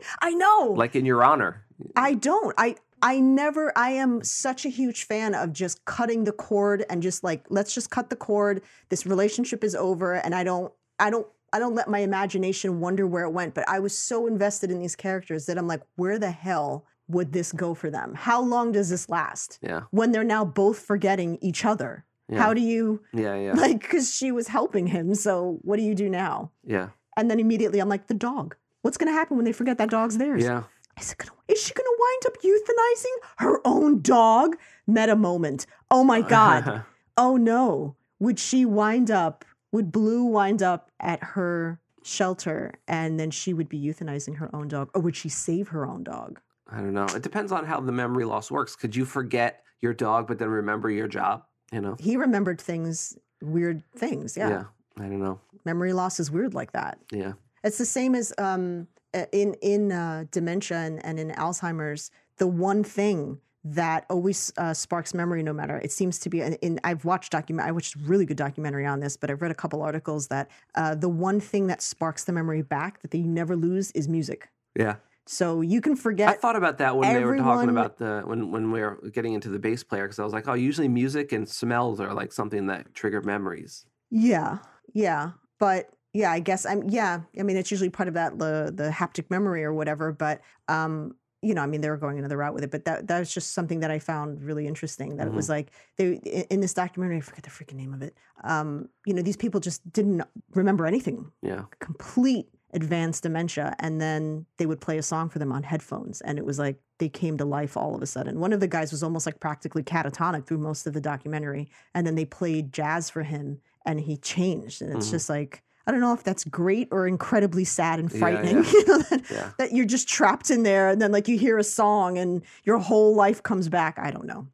[0.22, 0.74] I know.
[0.78, 1.66] like in your honor.
[1.96, 2.54] I don't.
[2.58, 7.04] I I never I am such a huge fan of just cutting the cord and
[7.04, 8.62] just like let's just cut the cord.
[8.90, 13.08] This relationship is over and I don't I don't I don't let my imagination wonder
[13.08, 16.20] where it went, but I was so invested in these characters that I'm like where
[16.20, 18.14] the hell would this go for them?
[18.14, 19.60] How long does this last?
[19.62, 19.84] Yeah.
[19.92, 22.04] When they're now both forgetting each other.
[22.28, 22.40] Yeah.
[22.40, 23.36] How do you Yeah.
[23.36, 23.54] Yeah.
[23.66, 26.52] like cuz she was helping him, so what do you do now?
[26.66, 26.90] yeah.
[27.16, 28.58] And then immediately I'm like the dog.
[28.82, 30.44] What's going to happen when they forget that dog's theirs?
[30.44, 30.64] Yeah.
[31.00, 34.58] Is, it gonna, is she going to wind up euthanizing her own dog?
[34.86, 35.66] Meta moment.
[35.90, 36.84] Oh my God.
[37.18, 37.96] oh no.
[38.20, 39.46] Would she wind up,
[39.76, 44.70] would Blue wind up at her shelter and then she would be euthanizing her own
[44.70, 44.90] dog?
[44.94, 46.40] Or would she save her own dog?
[46.72, 47.08] I don't know.
[47.14, 48.74] It depends on how the memory loss works.
[48.74, 51.44] Could you forget your dog but then remember your job?
[51.74, 51.98] You know?
[52.00, 54.38] He remembered things, weird things.
[54.38, 54.50] Yeah.
[54.50, 54.64] Yeah.
[54.98, 55.42] I don't know.
[55.66, 56.98] Memory loss is weird like that.
[57.12, 57.34] Yeah.
[57.66, 58.88] It's the same as um,
[59.34, 62.12] in in uh, dementia and, and in Alzheimer's.
[62.38, 66.42] The one thing that always uh, sparks memory, no matter it seems to be.
[66.42, 67.68] In, in I've watched document.
[67.68, 70.50] I watched a really good documentary on this, but I've read a couple articles that
[70.76, 74.50] uh, the one thing that sparks the memory back that they never lose is music.
[74.78, 74.98] Yeah.
[75.28, 76.30] So you can forget.
[76.30, 79.34] I thought about that when they were talking about the when when we were getting
[79.34, 82.32] into the bass player because I was like, oh, usually music and smells are like
[82.32, 83.88] something that trigger memories.
[84.12, 84.60] yeah,
[84.94, 86.88] yeah, but yeah, I guess I'm.
[86.88, 90.12] Yeah, I mean, it's usually part of that the the haptic memory or whatever.
[90.12, 91.16] But um,
[91.46, 93.34] you know, I mean, they were going another route with it, but that that was
[93.34, 95.18] just something that I found really interesting.
[95.18, 96.14] That it was like they
[96.50, 98.16] in, this documentary, I forget the freaking name of it.
[98.44, 100.24] Um, you know, these people just didn't
[100.54, 101.32] remember anything.
[101.42, 101.64] Yeah.
[101.80, 106.38] Complete advanced dementia, and then they would play a song for them on headphones, and
[106.38, 108.40] it was like they came to life all of a sudden.
[108.40, 112.06] One of the guys was almost like practically catatonic through most of the documentary, and
[112.06, 115.12] then they played jazz for him, and he changed, and it's Mhm.
[115.12, 115.62] just like.
[115.88, 118.64] I don't know if that's great or incredibly sad and frightening.
[118.64, 118.72] yeah.
[118.74, 119.52] You know, that, Yeah.
[119.60, 122.80] that you're just trapped in there and then like you hear a song and your
[122.80, 123.98] whole life comes back.
[124.00, 124.48] I don't know.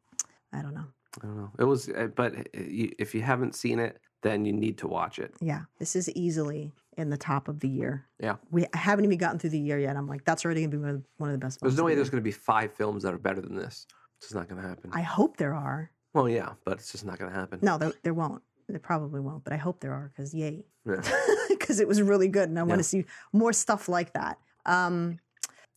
[0.52, 0.84] I don't know.
[1.22, 1.50] I don't know.
[1.58, 5.18] It was, uh, but uh, if you haven't seen it, then you need to watch
[5.18, 5.34] it.
[5.40, 8.06] Yeah, this is easily in the top of the year.
[8.20, 8.36] Yeah.
[8.50, 9.96] We haven't even gotten through the year yet.
[9.96, 11.60] I'm like, that's already gonna be one of, one of the best.
[11.60, 13.86] There's no way the there's going to be five films that are better than this.
[14.18, 14.90] It's just not going to happen.
[14.92, 15.90] I hope there are.
[16.14, 17.58] well, yeah, but it's just not going to happen.
[17.62, 18.42] No, there, there won't.
[18.68, 21.00] There probably won't, but I hope there are because yay, Yeah.
[21.48, 24.38] because it was really good, and I want to see more stuff like that.
[24.66, 25.18] Um,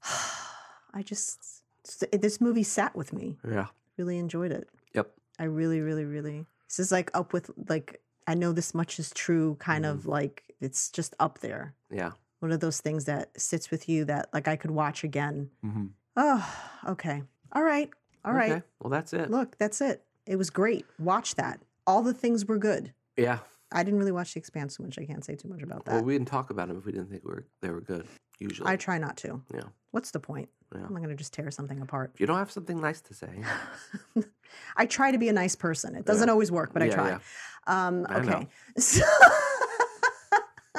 [0.94, 1.62] I just
[2.12, 3.38] this movie sat with me.
[3.48, 3.68] Yeah.
[3.98, 4.68] Really enjoyed it.
[4.94, 5.12] Yep.
[5.40, 6.46] I really, really, really.
[6.68, 9.56] This is like up with like I know this much is true.
[9.60, 9.92] Kind Mm.
[9.92, 11.74] of like it's just up there.
[11.92, 12.12] Yeah.
[12.40, 15.50] One of those things that sits with you that like I could watch again.
[15.64, 15.86] Mm-hmm.
[16.18, 16.56] Oh,
[16.88, 17.24] okay.
[17.52, 17.90] All right.
[18.24, 18.52] All right.
[18.52, 18.64] Okay.
[18.82, 19.30] Well, that's it.
[19.30, 20.04] Look, that's it.
[20.26, 20.86] It was great.
[20.98, 21.60] Watch that.
[21.86, 22.94] All the things were good.
[23.16, 23.40] Yeah.
[23.76, 24.98] I didn't really watch The Expanse so much.
[24.98, 25.94] I can't say too much about that.
[25.96, 28.08] Well, we didn't talk about them if we didn't think we were, they were good.
[28.40, 28.70] Usually.
[28.70, 29.42] I try not to.
[29.54, 29.64] Yeah.
[29.92, 30.50] What's the point?
[30.74, 30.82] Yeah.
[30.86, 32.12] I'm not going to just tear something apart.
[32.16, 33.30] If you don't have something nice to say,
[34.78, 35.96] I try to be a nice person.
[35.96, 36.32] It doesn't Yeah.
[36.32, 37.10] always work, but I try.
[37.10, 37.20] yeah.
[37.68, 38.48] Um, I okay.
[38.78, 39.06] So,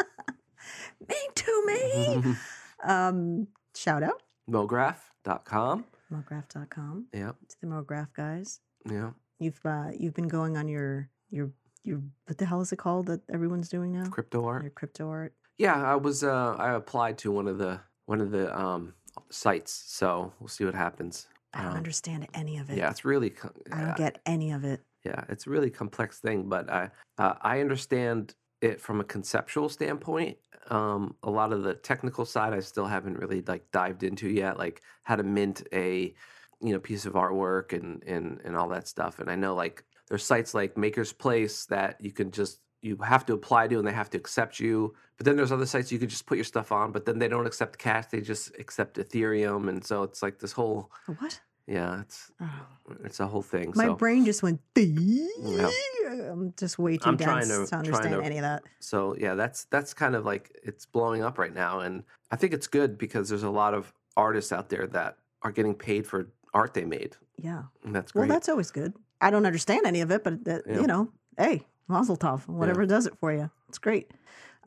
[1.09, 2.34] me too, me.
[2.84, 5.84] um, shout out Mograph.com.
[6.12, 7.32] mograph.com Yeah.
[7.49, 8.61] to the mograph guys.
[8.88, 9.11] Yeah.
[9.38, 11.51] You've uh, you've been going on your your
[11.87, 14.09] your what the hell is it called that everyone's doing now?
[14.11, 14.62] Crypto art.
[14.62, 15.32] Your crypto art.
[15.59, 16.22] Yeah, I was.
[16.24, 18.95] Uh, I applied to one of the one of the um,
[19.30, 21.28] sites, so we'll see what happens.
[21.55, 22.76] I don't Um, understand any of it.
[22.76, 23.30] Yeah, it's really.
[23.30, 24.82] co- I don't uh, get any of it.
[25.05, 29.68] Yeah, it's a really complex thing, but I uh, I understand it from a conceptual
[29.68, 30.39] standpoint.
[30.68, 34.59] Um, a lot of the technical side, I still haven't really like dived into yet,
[34.59, 36.12] like how to mint a
[36.61, 39.20] you know piece of artwork and and and all that stuff.
[39.20, 43.26] And I know like there's sites like Maker's Place that you can just you have
[43.26, 44.94] to apply to and they have to accept you.
[45.16, 47.26] But then there's other sites you can just put your stuff on, but then they
[47.28, 51.40] don't accept cash; they just accept Ethereum, and so it's like this whole What?
[51.66, 52.66] yeah, it's Oh.
[53.02, 53.72] it's a whole thing.
[53.74, 53.94] My so.
[53.94, 54.61] brain just went.
[54.76, 58.62] I'm just way too I'm dense trying to, to- understand to- any of that.
[58.78, 62.52] So yeah, that's that's kind of like it's blowing up right now, and I think
[62.52, 66.28] it's good because there's a lot of artists out there that are getting paid for
[66.54, 67.16] art they made.
[67.38, 67.64] Yeah.
[67.84, 68.94] That's Well, that's always good.
[69.21, 70.81] I don't understand any of it, but that, Yeah.
[70.81, 73.51] you know, hey, Mazel Tov, whatever does it for you.
[73.69, 74.11] It's great.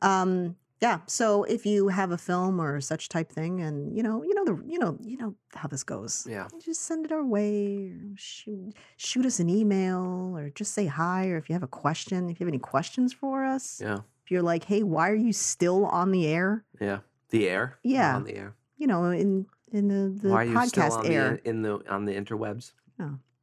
[0.02, 1.00] Um, yeah.
[1.06, 4.44] So if you have a film or such type thing, and you know, you know
[4.46, 6.26] the, you know, you know how this goes.
[6.28, 6.48] yeah.
[6.64, 7.92] Just send it our way.
[8.16, 11.28] Shoot, shoot us an email, or just say hi.
[11.28, 13.98] Or if you have a question, if you have any questions for us, Yeah.
[14.24, 16.64] if you're like, hey, why are you still on the air?
[16.80, 17.00] Yeah.
[17.28, 17.78] The air.
[17.82, 18.16] Yeah.
[18.16, 18.54] On the air.
[18.78, 21.40] You know, in in the the Why are you still podcast on air.
[21.44, 22.72] the in the on the interwebs?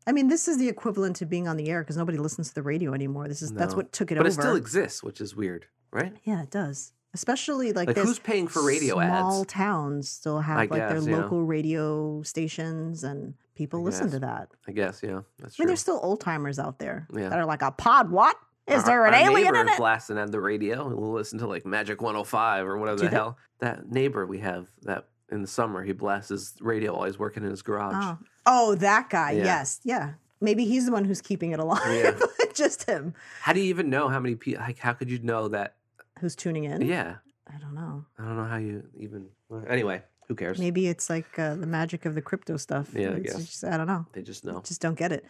[0.08, 2.55] I mean, this is the equivalent to being on the air because nobody listens to
[2.55, 3.28] the radio anymore.
[3.28, 4.30] This is that's what took it But over.
[4.30, 6.14] it still exists, which is weird, right?
[6.24, 6.93] yeah, it does.
[7.14, 9.51] Especially like, Like, who's paying for radio small ads?
[9.51, 11.18] towns still have I like their yeah.
[11.18, 14.49] local radio stations and people I listen to that.
[14.68, 15.22] I guess, yeah.
[15.39, 17.30] That's I mean, there's still old timers out there Yeah.
[17.30, 18.12] that are like a pod.
[18.12, 18.36] What
[18.68, 19.78] is Our- there an alien in it?
[19.78, 23.10] blasting at the radio and we'll listen to like Magic 105 or whatever Do the
[23.10, 23.16] they?
[23.16, 23.38] hell.
[23.60, 27.43] That neighbor we have that in the summer he blasts his radio while he's working
[27.43, 27.95] in his garage.
[27.97, 28.18] Oh.
[28.47, 29.31] Oh, that guy.
[29.33, 29.43] Yeah.
[29.43, 30.13] Yes, yeah.
[30.41, 31.81] Maybe he's the one who's keeping it alive.
[31.87, 32.17] Yeah.
[32.55, 34.63] Just him How do you even know how many people?
[34.63, 35.75] Like, how could you know that?
[36.19, 36.81] who's tuning in.
[36.81, 37.17] Yeah,
[37.53, 38.03] I don't know.
[38.17, 39.27] I don't know how you even.
[39.49, 40.57] well, Anyway, who cares?
[40.59, 42.89] Maybe it's like uh, the magic of the crypto stuff.
[42.95, 43.35] Yeah, I guess.
[43.45, 44.05] just- I don't know.
[44.13, 45.25] They just know Just don't get it.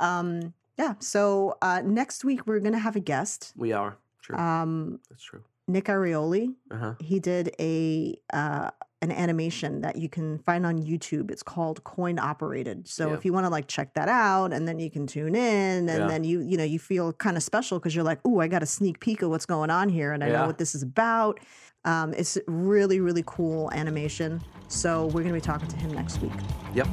[0.00, 0.94] Um, yeah.
[0.98, 3.52] So uh, next week we're gonna have a guest.
[3.56, 4.36] we are true.
[4.36, 5.42] Um, That's true.
[5.68, 6.54] Nick Arioli.
[6.70, 6.94] Uh huh.
[6.98, 8.70] He did a uh,
[9.02, 11.30] an animation that you can find on YouTube.
[11.30, 12.86] It's called Coin Operated.
[12.88, 13.14] So Yeah.
[13.14, 16.02] if you want to like check that out, and then you can tune in, and
[16.02, 16.06] Yeah.
[16.06, 18.62] then you you know you feel kind of special because you're like, oh, I got
[18.62, 21.40] a sneak peek of what's going on here, and I know what this is about.
[21.84, 24.40] Um, it's really really cool animation.
[24.68, 26.32] So we're gonna be talking to him next week.
[26.74, 26.86] Yep.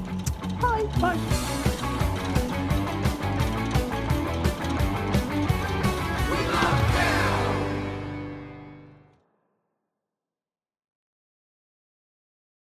[0.60, 0.84] Bye.
[1.00, 1.69] Bye.